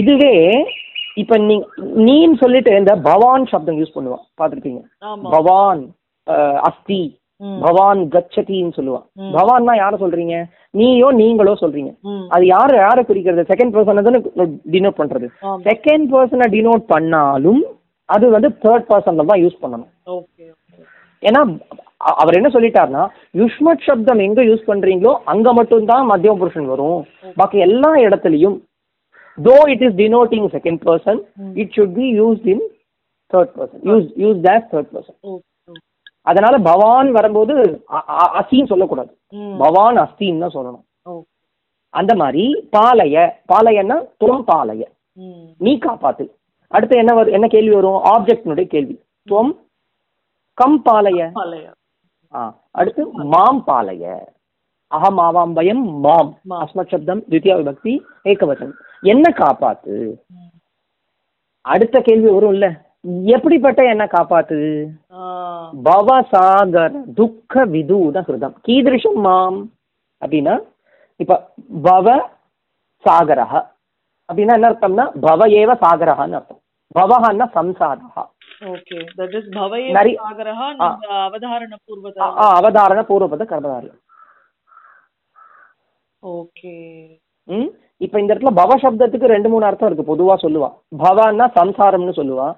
[0.00, 0.34] இதுவே
[1.22, 1.54] இப்ப நீ
[2.06, 4.24] நீன்னு சொல்லிட்டு இந்த பவான் சப்தம் யூஸ் பண்ணுவான்.
[4.40, 4.82] பார்த்துருப்பீங்க?
[5.34, 5.82] பவான்
[6.68, 7.00] அஸ்தி
[7.64, 9.04] பவான் கச்சதின்னு சொல்லுவான்.
[9.36, 10.36] பவான்னா யார சொல்றீங்க?
[10.78, 11.92] நீயோ நீங்களோ சொல்றீங்க.
[12.34, 13.42] அது யாரு யாரை குறிக்கிறது?
[13.52, 14.20] செகண்ட் பர்சனை தானே
[14.74, 15.28] டினோட் பண்றது.
[15.68, 17.62] செகண்ட் பர்சனை டினோட் பண்ணாலும்
[18.08, 19.90] அது வந்து தேர்ட் பர்சன்ல தான் யூஸ் பண்ணணும்.
[21.28, 21.42] ஏன்னா
[22.20, 23.02] அவர் என்ன சொல்லிட்டாருன்னா
[23.40, 27.00] யுஷ்மத் சப்தம் எங்க யூஸ் பண்றீங்களோ அங்க மட்டும்தான் மத்தியம புருஷன் வரும்.
[27.40, 28.56] பாக்கி எல்லா இடத்துலயும்
[29.38, 31.20] though it is denoting second person
[31.62, 32.64] it should be used in
[33.30, 35.18] third person use use as third person
[36.26, 37.54] அதனால பவான் வரும்போது
[38.40, 39.12] அசின்னு சொல்லக்கூடாது.
[39.62, 41.22] பவான் அஸ்தின்னு தான் சொல்லணும்.
[41.94, 42.42] அந்த மாதிரி
[42.76, 43.16] பாலைய
[43.52, 44.82] பாலையன்னா துவம் பாலைய.
[45.64, 46.26] நீ காப்பாத்து.
[46.74, 48.00] அடுத்து என்ன வரும் என்ன கேள்வி வரும்?
[48.12, 48.96] ஆப்ஜெக்டினுடைய கேள்வி.
[49.30, 49.52] துவம்
[50.58, 51.20] கம் பாலைய.
[52.34, 52.42] ஆ
[52.80, 53.02] அடுத்து
[53.32, 54.04] மாம் பாலைய.
[54.90, 56.30] அகம் ஆவாம் பயம் மாம்.
[56.62, 57.92] அஸ்மத் சப்தம் தித்யா விபக்தி
[58.30, 58.78] ஏகவசனம்
[59.12, 59.96] என்ன காப்பாத்து?
[61.64, 62.68] அடுத்த கேள்வி வரும் இல்ல
[63.30, 64.58] எப்படிப்பட்ட என்ன காப்பாத்து
[65.82, 69.60] பவசாகர் துக்க விதூத ஹிருதம் கீதிருஷம் மாம்
[70.22, 70.54] அப்படின்னா
[71.20, 71.38] இப்ப
[71.84, 72.06] பவ
[73.04, 73.52] சாகரஹ.
[74.28, 76.60] அப்படின்னா என்ன அர்த்தம்னா பவ ஏவ சாகரஹான்னு அர்த்தம்.
[76.94, 78.22] பவஹான்னா சம்சாரஹா.
[82.52, 84.00] அவதாரண பூர்வபத கர்மதாரணம்
[86.22, 86.74] ஓகே.
[88.04, 90.10] இப்ப இந்த இடத்துல பவ சப்தத்துக்கு ரெண்டு மூணு அர்த்தம் இருக்கு.
[90.12, 90.68] பொதுவா சொல்லுவா.
[91.02, 92.48] பவான்னா சம்சாரம்னு சொல்லுவா.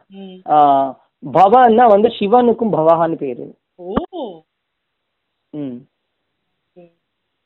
[1.22, 3.46] பவன்னா வந்து சிவனுக்கும் பவஹான்னு பேரு.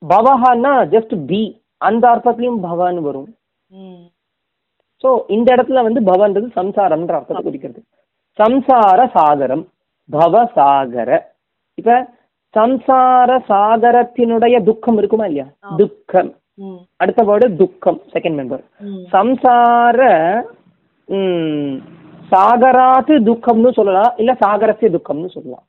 [0.02, 1.42] பவஹான்னா ஜஸ்ட் பி
[1.88, 3.30] அந்த அர்த்தத்திலயும் பவான்னு வரும்.
[5.04, 7.80] ஸோ இந்த இடத்துல வந்து பவன்றது சம்சாரம்ன்ற அர்த்தத்தை குறிக்கிறது.
[8.38, 9.64] சம்சார சாகரம்.
[10.08, 11.10] பவசாகர
[11.78, 11.96] இப்ப
[12.54, 15.46] சம்சார சாகரத்தினுடைய துக்கம் இருக்குமா இல்லையா?
[15.80, 16.30] துக்கம்.
[17.00, 18.62] அடுத்த வேர்டு துக்கம் செகண்ட் மெம்பர்
[19.14, 20.00] சம்சார
[22.32, 25.64] சாகராத்து துக்கம்னு சொல்லலாம் இல்ல சாகரத்திய துக்கம்னு சொல்லலாம்.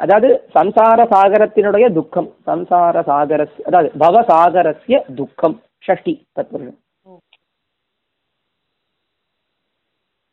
[0.00, 6.78] அதாவது சம்சார சாகரத்தினுடைய துக்கம் சம்சார சாகரஸ் அதாவது பவசாகரஸ்ய துக்கம் ஷஷ்டி தத்வம்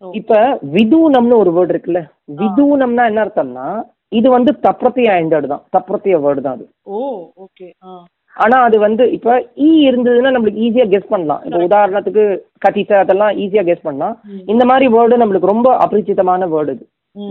[0.02, 0.34] இப்ப
[0.74, 2.02] விதூனம்னு ஒரு வேர்டு இருக்குல்ல
[2.40, 3.68] விதூனம்னா என்ன அர்த்தம்னா
[4.12, 6.66] இது வந்து தப்ரத்திய ஐண்டர்டு தான் தப்ரத்திய வேர்டு தான் அது.
[6.88, 7.00] ஓ
[7.46, 7.68] ஓகே
[8.44, 9.32] ஆனால் அது வந்து இப்போ
[9.66, 11.42] இ e இருந்ததுன்னா நம்மளுக்கு ஈஸியாக கெஸ் பண்ணலாம்.
[11.48, 12.24] இப்போ உதாரணத்துக்கு
[12.66, 14.16] கத்திச அதெல்லாம் ஈஸியாக கெஸ் பண்ணலாம்.
[14.54, 16.86] இந்த மாதிரி வேர்டு நம்மளுக்கு ரொம்ப அபரிச்சிதமான வேர்டு இது.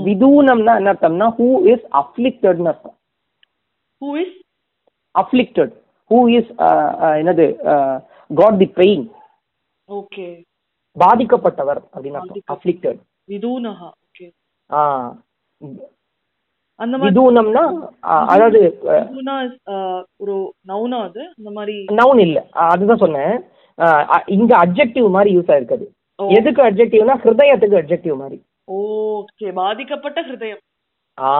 [0.06, 2.96] விதூனம்னா என்ன அர்த்தம்னா ஹூ இஸ் அஃப்ளிக்டட்னு அர்த்தம்.
[4.00, 4.36] Who is
[5.14, 5.72] afflicted
[6.10, 6.50] who is
[7.20, 7.46] என்னது
[8.40, 9.04] காட் தி பெயின்
[9.88, 10.26] ஓகே
[10.96, 12.46] பாதிக்கப்பட்டவர் அப்படின்னு அர்த்தம்.
[12.56, 13.00] அஃப்ளிக்டட்
[13.32, 13.90] விதூனஹா.
[14.06, 14.26] ஓகே
[14.70, 14.82] ஆ.
[16.80, 17.62] அந்த மாதிரி தூனம்னா
[18.32, 18.60] அதாவது
[20.22, 20.34] ஒரு
[20.68, 21.22] நவுனா அது?
[21.38, 22.38] அந்த மாதிரி நவுன் இல்ல.
[22.68, 23.34] அதுதான் சொன்னேன்.
[24.36, 25.86] இங்க அட்ஜெக்டிவ் மாதிரி யூஸ் ஆயிருக்குது.
[26.18, 28.38] எதுக்கு அட்ஜெக்டிவ்னா ஹிருதயத்துக்கு அட்ஜெக்டிவ் மாதிரி.
[28.76, 29.48] ஓகே.
[29.54, 30.62] பாதிக்கப்பட்ட ஹிருதயம்.
[31.18, 31.32] ஆ.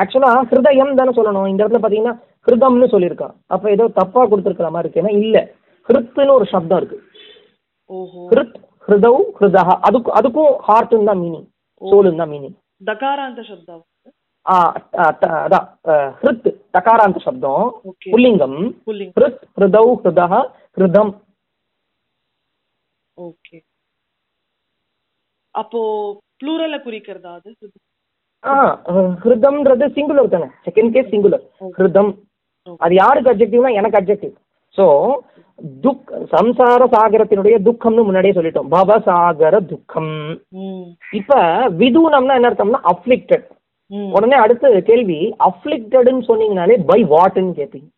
[0.00, 1.48] ஆக்சுவலா ஹிருதயம் தானே சொல்லணும்.
[1.48, 2.14] இந்த இடத்துல பாத்தீங்கன்னா
[2.46, 3.34] ஹிருதம்னு சொல்லியிருக்கான்.
[3.46, 5.38] அப்ப ஏதோ தப்பா கொடுத்துருக்கிற மாதிரி இருக்கு ஏன்னா இல்ல.
[5.88, 6.98] ஹிருத்துன்னு ஒரு சப்தம் இருக்கு.
[8.30, 8.56] ஹிருத்
[8.88, 11.46] ஹிருதவ் ஹிருதா அதுக்கு அதுக்கும் ஹார்ட்னு தான் மீனிங்
[11.82, 12.56] சோலுன்னு தான் மீனிங்
[12.86, 13.82] தகாராந்த சப்தம்.
[14.46, 15.66] அதான்
[16.20, 17.64] ஹிருத் தகாராந்த சப்தம்
[18.14, 18.58] புல்லிங்கம்.
[18.86, 20.32] புல்லிங் ஹிருத் ஹிருதவ் ஹிருதஹ
[20.76, 21.12] ஹிருதம்.
[23.16, 23.56] ஓகே.
[25.54, 25.80] அப்போ
[26.40, 27.50] ப்ளூரல குறிக்கிறதா அது?
[28.44, 28.54] ஆ
[29.22, 30.48] ஹிருதம்ன்றது சிங்குலர் தானே.
[30.66, 31.44] Second case singular.
[31.78, 32.10] ஹிருதம்.
[32.84, 34.34] அது யாருக்கு அப்ஜெக்டிவ்னா எனக்கு அப்ஜெக்டிவ்
[34.78, 34.84] ஸோ
[35.84, 38.70] துக் சம்சார சாகரத்தினுடைய துக்கம்னு முன்னாடியே சொல்லிட்டோம்.
[38.74, 40.14] பவசாகர துக்கம்.
[41.20, 41.34] இப்ப
[41.80, 43.46] விதூனம்னா என்ன அர்த்தம்னா அஃப்ளிக்டட்
[44.16, 45.18] உடனே அடுத்த கேள்வி
[45.48, 47.90] அஃப்ளிக்டட்னு சொன்னீங்கனாலே பை வாட்னு கேட்பீங்க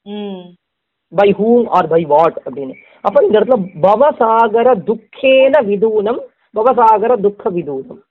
[1.12, 2.74] by whom or by what அப்படின்னு.
[3.04, 6.20] அப்ப இந்த இடத்துல பவசாகர துக்கேன விதூனம்
[6.56, 8.02] பவசாகர துக்க விதூனம்.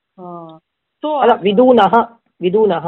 [1.04, 1.10] ஸோ
[1.48, 1.94] விதூனஹ
[2.46, 2.88] விதூனஹ.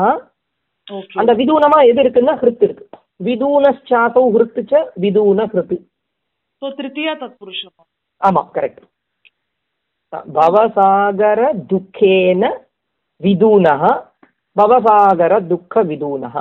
[1.20, 2.86] அந்த விதூனமா எது இருக்குன்னா ஹிருத் இருக்கு.
[3.28, 5.78] விதூனச்சாத்தௌ ஹிருத்து ச விதூன ஹிருத்து
[6.62, 7.74] சோ திருத்தியா தத்புருஷம்?
[8.22, 8.82] ஆமா கரெக்ட்
[10.38, 12.44] பவசாகர துக்கேன
[13.22, 13.84] விதூனः
[14.56, 16.36] பவசாகர துக்க விதூனः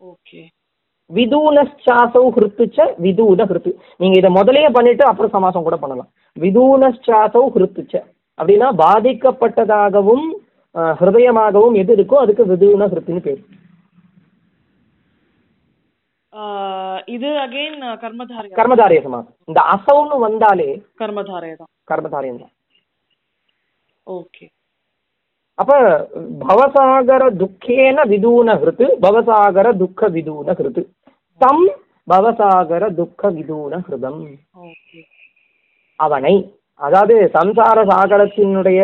[0.00, 0.42] ஓகே
[1.10, 3.70] விதூனச்சாசௌ ஹிருத்து ச விதூன ஹிருத்து
[4.00, 6.08] நீங்க இதை முதல்லயே பண்ணிட்டு அப்புறம் சமாசம் கூட பண்ணலாம்.
[6.36, 7.94] விதூனச்சாசௌ ஹிருத்து ச
[8.38, 10.24] அப்படின்னா பாதிக்கப்பட்டதாகவும்
[11.00, 13.42] ஹிருதயமாகவும் எது இருக்கோ அதுக்கு விதூன ஹிருத்துன்னு பேர்
[17.08, 20.68] இது அகைன் கர்மதாரய கர்மதாரிய சமாசம் இந்த அசௌன்னு வந்தாலே
[21.02, 22.52] கர்மதாரய தான் கர்மதாரியம் தான்
[24.06, 24.46] ஓகே
[25.58, 25.72] அப்ப
[26.44, 30.82] பவசாகர துக்கேன விதூன ஹிருத்து பவசாகர துக்க விதூன ஹிருத்து
[31.40, 31.64] தம்
[32.08, 34.20] பவசாகர துக்க விதூன ஹிருதம்
[36.00, 36.34] அவனை
[36.80, 38.80] அதாவது சம்சார சாகரத்தினுடைய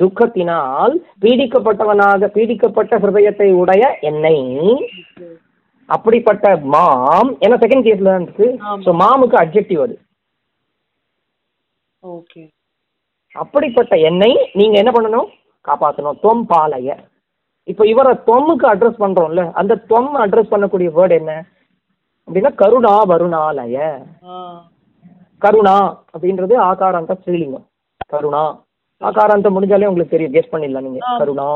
[0.00, 4.36] துக்கத்தினால் பீடிக்கப்பட்டவனாக பீடிக்கப்பட்ட ஹிருதயத்தை உடைய என்னை.
[5.88, 8.46] அப்படிப்பட்ட மாம் ஏன்னா செகண்ட் கேஸ்ல தான் இருக்கு.
[8.84, 9.96] ஸோ மாமுக்கு அப்ஜெக்டிவ் அது.
[12.02, 12.42] ஓகே.
[13.36, 15.28] அப்படிப்பட்ட என்னை நீங்க என்ன பண்ணணும்?
[15.68, 16.96] காப்பாற்றணும் தொம் பாலைய.
[17.64, 21.44] இப்போ இவரை தொம்முக்கு அட்ரஸ் பண்றோம்ல அந்த தொம் அட்ரஸ் பண்ணக்கூடிய வேர்டு என்ன?
[22.26, 23.76] அப்படின்னா கருணா வருணாலய.
[25.38, 25.76] கருணா
[26.12, 27.64] அப்படின்றது ஆகாராந்த ஸ்ரீலிங்கம்.
[28.08, 28.64] கருணா.
[29.00, 30.34] ஆகாராந்தம் முடிஞ்சாலே உங்களுக்கு தெரியும்.
[30.34, 30.98] கெஸ் பண்ணிடலாம் நீங்க.
[31.18, 31.50] கருணா.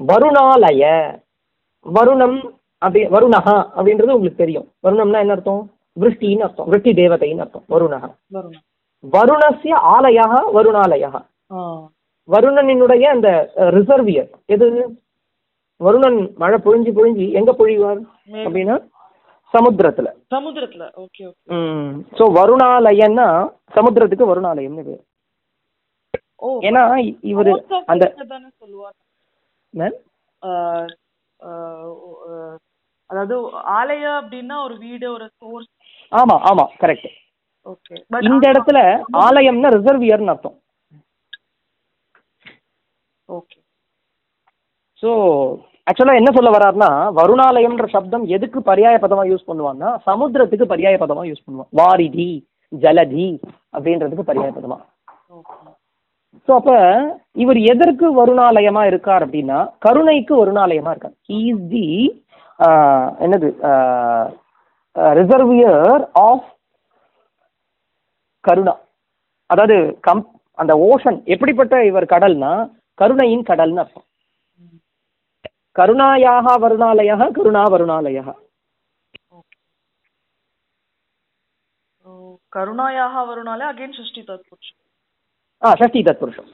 [0.00, 0.84] வருணாலய
[1.84, 2.38] வருணம்
[2.78, 4.66] அப்படி வருணஹா அப்படின்றது உங்களுக்கு தெரியும்.
[4.82, 5.70] வருணம்னா என்ன அர்த்தம்?
[6.00, 6.68] விருஷ்டின்னு அர்த்தம்.
[6.68, 7.64] விருஷ்டி தேவதைன்னு அர்த்தம்.
[7.68, 8.08] வருணஹா.
[8.26, 8.56] வரும்
[9.12, 11.10] வருணஸ்ய ஆலயா வருணாலயா
[12.28, 13.28] வருணனினுடைய அந்த
[13.76, 14.66] ரிசர்வியர் எது?
[15.80, 18.00] வருணன் மழை பொழிஞ்சு பொழிஞ்சு எங்க பொழிவார்.
[18.44, 18.76] அப்படின்னா
[19.54, 20.08] சமுத்திரத்துல.
[20.34, 20.84] சமுத்திரத்துல.
[21.02, 21.58] Okay okay.
[22.18, 23.26] ஸோ வருணாலயன்னா
[23.76, 25.02] சமுத்திரத்துக்கு வருணாலயம்னு பேர்.
[26.68, 26.82] ஏன்னா
[27.32, 27.52] இவரு
[27.92, 28.04] அந்த
[33.10, 33.36] அதாவது
[33.78, 35.70] ஆலய அப்படின்னா ஒரு வீடு ஒரு சோர்ஸ்
[36.12, 37.08] ஆமா ஆமா கரெக்ட்
[37.66, 37.94] ஓகே.
[38.28, 38.78] இந்த இடத்துல
[39.26, 40.56] ஆலயம்னா ரிசர்வியர்னு அர்த்தம்.
[43.28, 43.58] ஓகே
[45.02, 45.10] ஸோ
[45.88, 51.44] ஆக்சுவலாக என்ன சொல்ல வர்றாருன்னா வருணாலயம்ன்ற சப்தம் எதுக்கு பர்யாய பதமா யூஸ் பண்ணுவான்னா சமுத்திரத்துக்கு பர்யாய பதமா யூஸ்
[51.46, 51.70] பண்ணுவான்.
[51.80, 52.30] வாரிதி
[52.72, 53.28] ஜலதி
[53.76, 54.78] அப்படின்றதுக்கு பர்யாய பதமா.
[55.38, 55.56] ஓகே
[56.48, 56.72] ஸோ அப்ப
[57.42, 61.16] இவர் எதற்கு வருணாலயமா இருக்கார் அப்படின்னா கருணைக்கு வருணாலயமா இருக்கார்.
[61.38, 61.86] இஸ் தி
[63.24, 63.48] என்னது
[65.18, 66.46] ரிசர்வியர் ஆஃப்
[68.44, 68.74] கருணா.
[69.50, 70.24] அதாவது கம்
[70.58, 72.52] அந்த ஓஷன் எப்படிப்பட்ட இவர் கடல்னா
[73.00, 74.06] கருணையின் கடல்னு அர்த்தம்.
[75.78, 78.20] கருணாயாக வருணாலய கருணா வருணாலய
[82.56, 84.78] கருணாயாக வருணாலே அகைன் ஷஷ்டி தத்புருஷம்.
[85.62, 86.50] ஆ ஷஷ்டி தத்புருஷம்.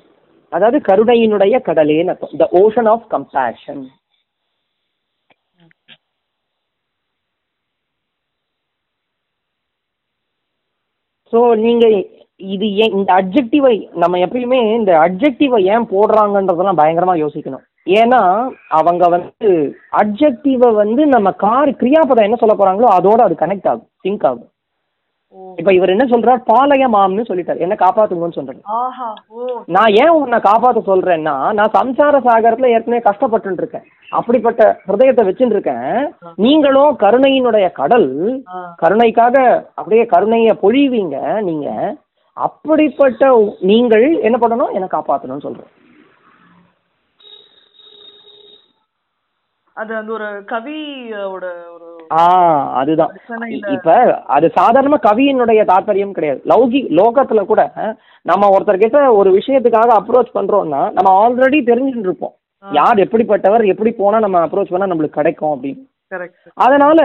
[0.53, 2.37] அதாவது கருணையினுடைய கடலேன்னு அர்த்தம்.
[2.43, 3.83] The ocean of compassion
[11.33, 11.85] so நீங்க
[12.55, 17.67] இது ஏன் இந்த அப்ஜெக்டிவை நம்ம எப்பயுமே இந்த அப்ஜெக்டிவை ஏன் போடுறாங்கன்றதெல்லாம் பயங்கரமா யோசிக்கணும்.
[18.01, 18.23] ஏன்னா
[18.79, 19.51] அவங்க வந்து
[20.01, 24.49] அப்ஜெக்டிவை வந்து நம்ம கார் கிரியாபதம் என்ன சொல்ல போறாங்களோ அதோட அது கனெக்ட் ஆகும் சிங்க் ஆகும்.
[25.61, 26.41] இப்ப இவர் என்ன சொல்றார்?
[26.51, 27.63] பாளைய மாம்னு சொல்லிட்டார்.
[27.65, 28.61] என்ன காப்பாத்துங்கன்னு சொல்றாரு.
[29.75, 33.87] நான் ஏன் உன்னை காப்பாத்த சொல்றேன்னா நான் சம்சார சாகரத்துல ஏற்கனவே கஷ்டப்பட்டு இருக்கேன்
[34.19, 35.91] அப்படிப்பட்ட ஹிருதயத்தை வச்சுட்டு இருக்கேன்
[36.47, 38.11] நீங்களும் கருணையினுடைய கடல்
[38.83, 39.37] கருணைக்காக
[39.79, 41.17] அப்படியே கருணையை பொழிவீங்க
[41.49, 41.69] நீங்க
[42.37, 43.25] அப்படிப்பட்ட
[43.71, 44.75] நீங்கள் என்ன பண்ணணும்?
[44.77, 45.71] என்ன காப்பாத்தணும்னு சொல்றேன்.
[49.77, 52.25] அது அந்த ஒரு கவியோட ஒரு ஆ
[52.81, 53.13] அதுதான்.
[53.77, 53.93] இப்ப
[54.37, 56.41] அது சாதாரண கவியினுடைய தாற்பயம் கிடையாது.
[56.53, 57.63] லௌகி லோகத்துல கூட
[58.31, 64.43] நம்ம ஒருத்தர்கிட்ட ஒரு விஷயத்துக்காக அப்ரோச் பண்றோம்னா நம்ம ஆல்ரெடி தெரிஞ்சுட்டு இருப்போம் யார் எப்படிப்பட்டவர் எப்படி போனா நம்ம
[64.47, 65.83] அப்ரோச் பண்ணா நம்மளுக்கு கிடைக்கும் அப்படின்னு.
[66.67, 67.01] அதனால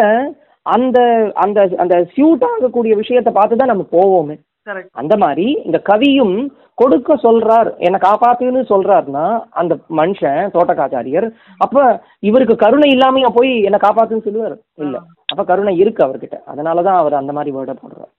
[0.65, 0.99] அந்த
[1.45, 4.37] அந்த அந்த சியூட் ஆகக்கூடிய விஷயத்தை பார்த்து தான் நம்ம போவோமே.
[4.93, 6.35] அந்த மாதிரி இந்த கவியும்
[6.73, 11.27] கொடுக்க சொல்றார் என்னை காப்பாத்துன்னு சொல்றாருன்னா அந்த மனுஷன் தோட்டக்காச்சாரியர்
[11.59, 11.75] அப்ப
[12.23, 14.55] இவருக்கு கருணை இல்லாமையா போய் என்னை காப்பாத்துன்னு சொல்லுவார்?
[14.77, 14.97] இல்ல.
[15.31, 16.37] அப்ப கருணை இருக்கு அவர்கிட்ட.
[16.45, 18.11] அதனாலதான் அவர் அந்த மாதிரி வேர்டை போடுறார்.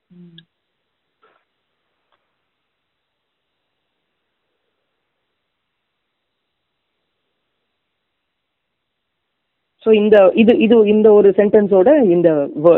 [9.86, 12.28] ஸோ இந்த இது இது இந்த ஒரு சென்டென்ஸோட இந்த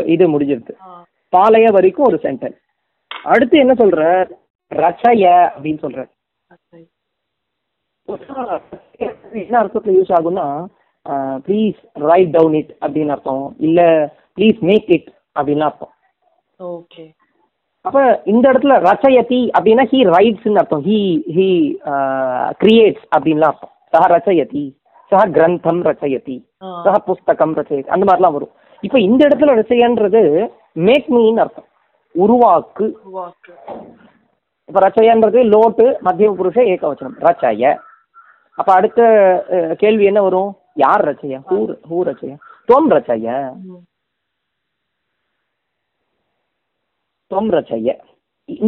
[0.07, 0.73] இது முடிஞ்சிருக்கு
[1.33, 2.59] பாளைய வரைக்கும் ஒரு சென்டென்ஸ்
[3.33, 4.01] அடுத்து என்ன சொல்ற?
[4.71, 6.01] ரச்சய அப்படின்னு சொல்ற.
[9.41, 10.45] என்ன அர்த்தத்தில் யூஸ் ஆகும்னா
[11.45, 13.45] ப்ளீஸ் ரைட் டவுன் இட் அப்படின்னு அர்த்தம்.
[13.67, 13.81] இல்ல
[14.35, 15.09] ப்ளீஸ் மேக் இட்
[15.39, 15.93] அப்படின்னு அர்த்தம்.
[16.59, 17.05] ஓகே
[17.85, 17.99] அப்ப
[18.31, 20.83] இந்த இடத்துல ரச்சயதி அப்படின்னா ஹீ ரைட்ஸ்னு அர்த்தம்.
[20.89, 20.99] ஹீ
[21.35, 21.47] ஹீ
[22.61, 23.73] கிரியேட்ஸ் அப்படின்லாம் அர்த்தம்.
[23.93, 24.65] சஹ ரச்சயதி
[25.11, 26.37] சஹ கிரந்தம் ரச்சயதி.
[26.85, 28.53] சக புஸ்தகம் ரச்சை அந்த மாதிரிலாம் வரும்.
[28.83, 30.21] இப்போ இந்த இடத்துல ரச்சையன்றது
[30.87, 31.67] மேக் மீன்னு அர்த்தம்.
[32.15, 32.85] உருவாக்கு.
[34.65, 37.15] இப்போ ரச்சையன்றது லோட்டு மத்தியம புருஷ ஏகவச்சனம்.
[37.19, 37.77] ரச்சய.
[38.51, 40.57] அப்ப அடுத்த கேள்வி என்ன வரும்?
[40.73, 41.41] யார் ரச்சய?
[41.49, 42.37] Who who ரச்சய?
[42.65, 43.53] தொம் ரச்சய.
[47.27, 47.99] தொம் ரச்சய.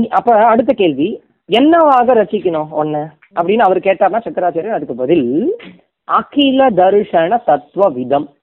[0.10, 5.58] அப்ப அடுத்த கேள்வி என்னவாக ரசிக்கணும் ஒன்னு அப்படின்னு அவர் கேட்டார்னா சக்கராச்சாரியர் அதுக்கு பதில்
[6.04, 8.34] அகில தர்ஷன தத்துவ விதம்.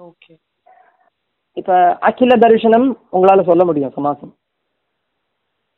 [0.00, 0.34] ஓகே.
[1.60, 1.72] இப்ப
[2.08, 2.86] அகில தரிசனம்
[3.16, 4.32] உங்களால சொல்ல முடியும் சமாசம்.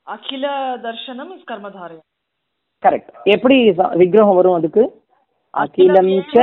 [0.06, 0.46] அகில
[0.86, 2.06] தர்ஷனம் இஸ் கர்மதாரயம்.
[2.82, 3.56] கரெக்ட் எப்படி
[4.00, 4.82] விக்கிரகம் வரும் அதுக்கு?
[5.54, 6.36] அகிலம் ச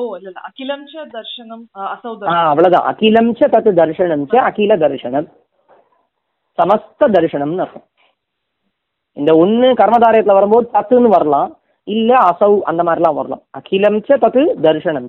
[0.00, 0.40] ஓ இல்ல இல்ல.
[0.48, 2.12] அகிலம் ச தர்ஷனம் அசௌ
[2.50, 2.86] அவ்வளவுதான்.
[2.92, 5.28] அகிலம் ச தத் தர்ஷனம் ச அகில தர்ஷனம்
[6.58, 7.86] சமஸ்த தரிசனம்னு அர்த்தம்.
[9.16, 11.50] இந்த ஒண்ணு கர்மதாரயத்துல வரும்போது தத்துன்னு வரலாம்.
[11.88, 13.42] இல்ல அசௌ அந்த மாதிரிலாம் வரலாம்.
[13.58, 15.08] அகிலம் ச தத்து தர்ஷனம்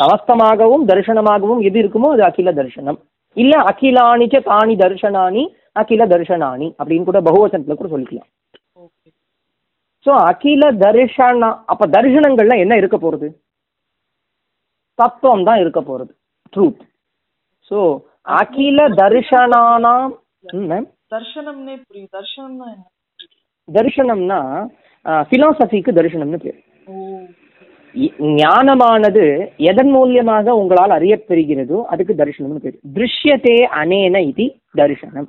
[0.00, 2.98] சமஸ்தமாகவும் தரிசனமாகவும் எது இருக்குமோ அது அகில தரிசனம்.
[3.36, 5.42] இல்ல அகிலானி ச தானி தர்ஷனானி
[5.82, 8.28] அகில தர்ஷனானி அப்படின்னு கூட பகுவசனத்துல கூட சொல்லிக்கலாம்.
[10.06, 13.28] ஸோ அகில தரிசனா அப்ப தரிசனங்கள்ல என்ன இருக்க போறது?
[14.98, 16.12] தத்துவம் தான் இருக்க போறது.
[16.52, 16.82] ட்ரூத்
[17.70, 17.78] ஸோ
[18.40, 20.14] அகில தரிசனானாம்
[20.70, 22.84] மேம் தர்ஷனம்னே புரியும் தர்ஷனம்னா என்ன?
[23.68, 24.40] தரிசனம்னா
[25.30, 26.58] பிலாசபிக்கு தரிசனம்னு பேர்.
[28.40, 29.24] ஞானமானது
[29.70, 32.76] எதன் மூலியமாக உங்களால் அறியப்பெறுகிறதோ அதுக்கு தரிசனம்னு பேர்.
[32.96, 34.46] திருஷ்யத்தே அனேன இது
[34.80, 35.28] தரிசனம்.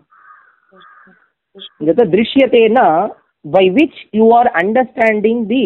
[1.82, 2.88] இந்த திருஷ்யத்தேனா
[3.46, 5.64] by which you are understanding the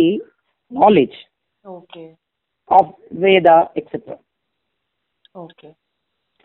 [0.71, 1.17] knowledge
[1.65, 2.03] okay
[2.69, 2.91] of
[3.23, 4.17] Veda etcetera
[5.43, 5.69] okay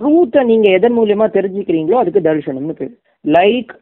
[0.00, 2.92] ட்ரூத்தை நீங்க எதன் மூலியமா தெரிஞ்சுக்கிறீங்களோ அதுக்கு தரிசனம்னு பேர்.
[3.24, 3.72] லைக்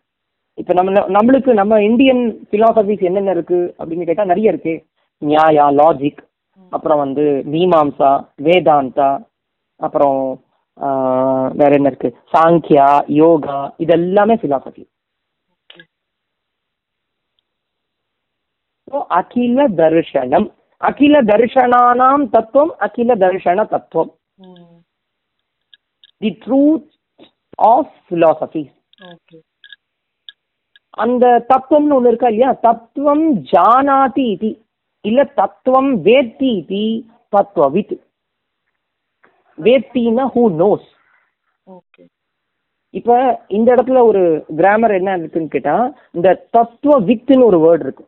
[0.58, 4.74] இப்போ நம்ம நம்மளுக்கு நம்ம இந்தியன் பிலாசபிஸ் என்னென்ன இருக்கு அப்படின்னு கேட்டா நிறைய இருக்கு.
[5.22, 6.20] நியாயா லாஜிக்
[6.72, 8.10] அப்புறம் வந்து மீமாம்சா
[8.42, 9.10] வேதாந்தா
[9.80, 10.20] அப்புறம்
[11.54, 12.08] வேற என்ன இருக்கு?
[12.32, 12.88] சாங்கியா
[13.20, 14.84] யோகா இதெல்லாமே பிலாசபி
[18.88, 20.48] ஸோ அகில தர்ஷனம்.
[20.80, 24.10] அகில தர்ஷனானாம் தத்துவம் அகில தர்ஷன தத்துவம்.
[26.22, 26.86] The truth
[27.68, 28.64] of philosophy.
[29.08, 29.36] Okay.
[30.98, 32.52] அந்த தத்துவம்னு ஒன்று இருக்கா இல்லையா?
[32.66, 34.50] தத்துவம் ஜானாதி இது.
[35.04, 36.82] இல்ல தத்துவம் வேத்தி இது
[37.32, 37.94] தத்துவவித்
[39.58, 40.86] வேத்தின்னா ஹூ நோஸ்
[41.66, 42.02] ஓகே
[42.94, 43.12] இப்ப
[43.48, 44.22] இந்த இடத்துல ஒரு
[44.58, 45.76] கிராமர் என்ன இருக்குன்னு கேட்டா
[46.16, 48.04] இந்த தத்துவ வித்துன்னு ஒரு வேர்டு இருக்கு.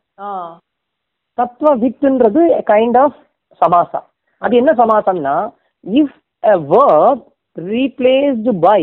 [1.38, 3.18] தத்துவ வித்துன்றது கைண்ட் ஆஃப்
[3.60, 4.00] சமாசா.
[4.42, 5.36] அது என்ன சமாசம்னா
[5.84, 7.18] if a verb
[7.56, 8.82] replaced by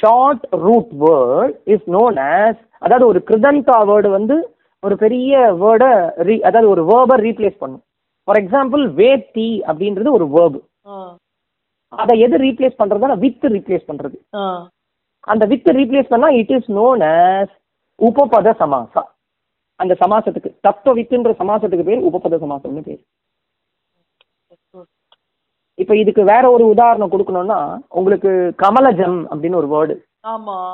[0.00, 4.36] short root word is known as அதாவது ஒரு கிருதந்தா வேர்டு வந்து
[4.82, 5.92] ஒரு பெரிய வேர்டை
[6.28, 7.82] ரீ அதாவது ஒரு வேர்பை ரீப்ளேஸ் பண்ணும்.
[8.28, 10.60] ஃபார் எக்ஸாம்பிள் வேத்தி அப்படின்றது ஒரு வேர்பு
[11.92, 14.16] அதை எது ரீப்ளேஸ் பண்றதுன்னா வித் ரீப்ளேஸ் பண்றது.
[15.32, 17.48] அந்த வித் ரீப்ளேஸ் பண்ணா இட் இஸ் நோன் as
[18.08, 19.02] உபபத சமாசா.
[19.80, 23.02] அந்த சமாசத்துக்கு தத்துவ வித்துன்ற சமாசத்துக்கு பேர் உபபத சமாசம்னு பேர்.
[25.82, 27.58] இப்போ இதுக்கு வேற ஒரு உதாரணம் கொடுக்கணும்னா
[27.98, 28.30] உங்களுக்கு
[28.64, 29.94] கமலஜம் அப்படின்னு ஒரு வேர்டு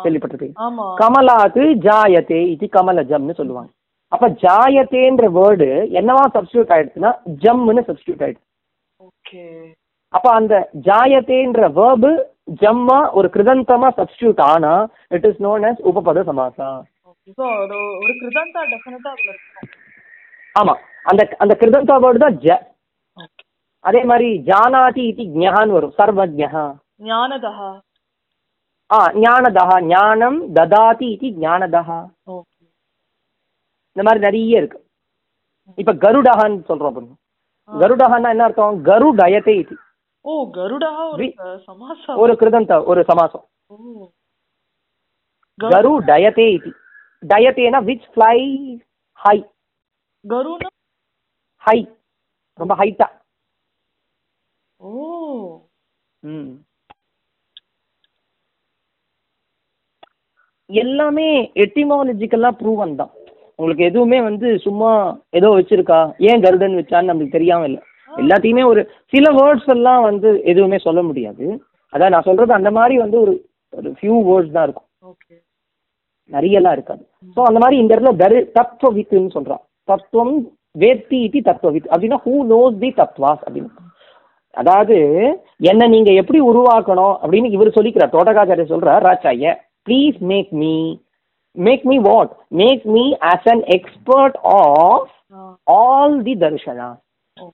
[0.05, 0.57] கேள்விப்பட்டிருப்பீங்க
[1.03, 3.71] கமலாத்து ஜாயத்தே இது கமலஜம்னு சொல்லுவாங்க.
[4.13, 5.69] அப்ப ஜாயத்தேன்ற வேர்டு
[6.01, 7.13] என்னவா சப்ஸ்டியூட் ஆயிடுச்சுன்னா
[7.45, 8.47] ஜம்னு சப்ஸ்டியூட் ஆயிடுச்சு.
[9.09, 9.45] ஓகே.
[10.15, 10.55] அப்ப அந்த
[10.89, 12.11] ஜாயத்தேன்ற வேர்பு
[12.63, 14.73] ஜம்மா ஒரு கிருதந்தமா சப்ஸ்டியூட் ஆனா
[15.17, 16.69] இட் இஸ் நோன் as உபபத சமாசா.
[20.57, 20.75] ஆமா.
[21.11, 22.37] அந்த அந்த கிருதந்தா வேர்டு தான்
[23.85, 26.65] அதே மாதிரி ஜானாதி இது ஞான்னு வரும் சர்வஜா
[27.09, 27.53] ஞானதா
[28.91, 31.83] ஆ ஞானதா ஞானம் ததாதி இது ஞானதா
[33.97, 34.79] இந்த மாதிரி நிறைய இருக்கு.
[35.81, 37.15] இப்ப கருடஹான்னு சொல்றோம் பாருங்க.
[37.71, 38.79] கருடஹான்னா என்ன அர்த்தம்?
[38.89, 39.75] கரு டயத்தே இது.
[40.25, 40.91] ஓ கருடா
[42.23, 43.45] ஒரு கிருதந்த ஒரு சமாசம்.
[45.59, 46.71] கரு டயத்தே இது.
[47.23, 48.39] டயத்தேனா விச் ஃப்ளை
[49.21, 49.37] ஹை
[50.25, 50.69] கருனா?
[51.65, 51.79] ஹை
[52.59, 53.09] ரொம்ப ஹைட்டா
[54.85, 54.93] ஓ.
[56.23, 56.53] ம்.
[60.71, 61.27] எல்லாமே
[61.57, 63.13] எட்டிமாலஜிக்கலாக ப்ரூவன் தான்.
[63.59, 64.91] உங்களுக்கு எதுவுமே வந்து சும்மா
[65.31, 65.99] ஏதோ வச்சிருக்கா?
[66.21, 67.83] ஏன் கருடன் வச்சான்னு நம்மளுக்கு தெரியாம இல்லை.
[68.11, 68.81] எல்லாத்தையுமே ஒரு
[69.13, 71.47] சில வேர்ட்ஸ் எல்லாம் வந்து எதுவுமே சொல்ல முடியாது.
[71.93, 73.35] அதான் நான் சொல்றது அந்த மாதிரி வந்து ஒரு
[73.73, 74.89] ஒரு ஃபியூ வேர்ட்ஸ் தான் இருக்கும்.
[75.03, 75.35] ஓகே.
[76.31, 77.03] நிறையலாம் இருக்காது.
[77.37, 79.63] ஸோ அந்த மாதிரி இந்த இடத்துல தரு தத்துவ வித்துன்னு சொல்றான்.
[79.89, 80.35] தத்துவம்
[80.79, 81.89] வேத்தி இது தத்துவ வித்.
[81.89, 83.71] அப்படின்னா ஹூ நோஸ் தி தத்வாஸ் அப்படின்னு.
[84.61, 84.97] அதாவது
[85.71, 88.15] என்ன நீங்க எப்படி உருவாக்கணும் அப்படின்னு இவர் சொல்லிக்கிறார்.
[88.15, 89.55] தோட்டகாச்சாரிய சொல்றார் ராச்சாய
[89.87, 90.75] please make me
[91.57, 95.13] make me what make me as an expert of
[95.77, 96.89] all the Darshana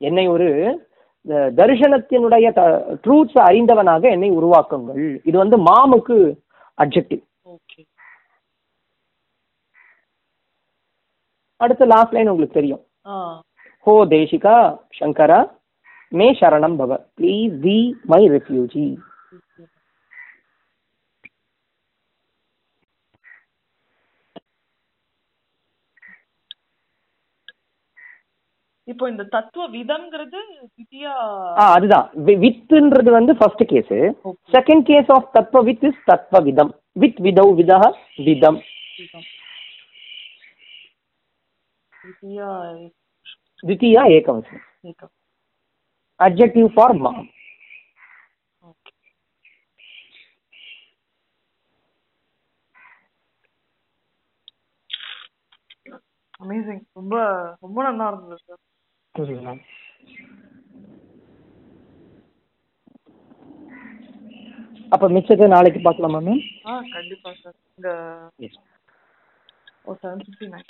[0.09, 0.49] என்னை ஒரு
[1.59, 2.47] தரிசனத்தினுடைய
[3.05, 5.05] ட்ரூத்ஸ் அறிந்தவனாக என்னை உருவாக்குங்கள்.
[5.29, 6.17] இது வந்து மாமுக்கு
[6.79, 7.23] அப்ஜெக்டிவ்
[7.55, 7.81] ஓகே.
[11.61, 12.83] அடுத்த லாஸ்ட் லைன் உங்களுக்கு தெரியும்.
[13.87, 14.55] ஹோ தேசிகா
[14.99, 15.41] சங்கரா
[16.12, 17.78] மே சரணம் பவ ப்ளீஸ் பி
[18.12, 18.88] மை ரெஃப்யூஜி
[28.88, 30.40] இப்போ இந்த தத்துவ விதம்ங்கிறது
[30.70, 31.14] தித்தியா
[31.58, 32.08] ஆ அதுதான்
[32.44, 33.94] வித்ன்றது வந்து first case
[34.26, 36.72] okay second case of தத்வ with is தத்வ விதம்
[37.04, 37.84] வித் விதௌ விதः
[38.26, 38.60] விதம்
[39.00, 39.26] விதம்
[41.94, 42.50] தித்தியா
[43.64, 45.12] द्वितीया एकवचनं ஏகம்
[46.21, 47.19] adjective for mom
[48.63, 48.93] okay
[56.41, 57.15] amazing ரொம்ப
[57.63, 58.61] ரொம்ப நல்லா இருந்தது சார்
[59.15, 59.55] புரியுதுங்களா?
[64.93, 67.91] அப்ப மிச்சத்தை நாளைக்கு பார்க்கலாமா மேம் ஆ கண்டிப்பா சார் இந்த
[69.85, 70.69] ஓ செவன் ஃபிஃப்டி நைன்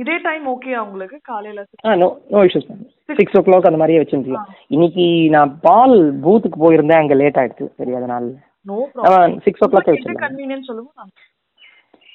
[0.00, 1.16] இதே டைம் ஓகே உங்களுக்கு?
[1.28, 2.82] காலையில ஆ no no issues ma'am
[3.18, 7.66] six o'clock அந்த மாதிரியே வச்சுருக்கலாம் இன்னைக்கு நான் பால் பூத்துக்கு போயிருந்தேன் அங்கே லேட் ஆயிடுச்சு.
[7.78, 8.24] சரி அதனால
[8.66, 9.90] no problem six o'clock
[10.22, 11.12] convenience சொல்லுங்க நான்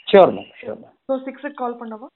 [0.08, 2.08] sure ma'am sure ma'am so சிக்ஸுக்கு கால் பண்ணவா?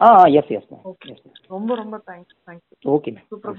[0.00, 0.08] ஆ
[0.38, 1.14] எஸ் எஸ் மேம் ஓகே
[1.50, 3.56] ரொம்ப ரொம்ப thanks thank you okay ma'am super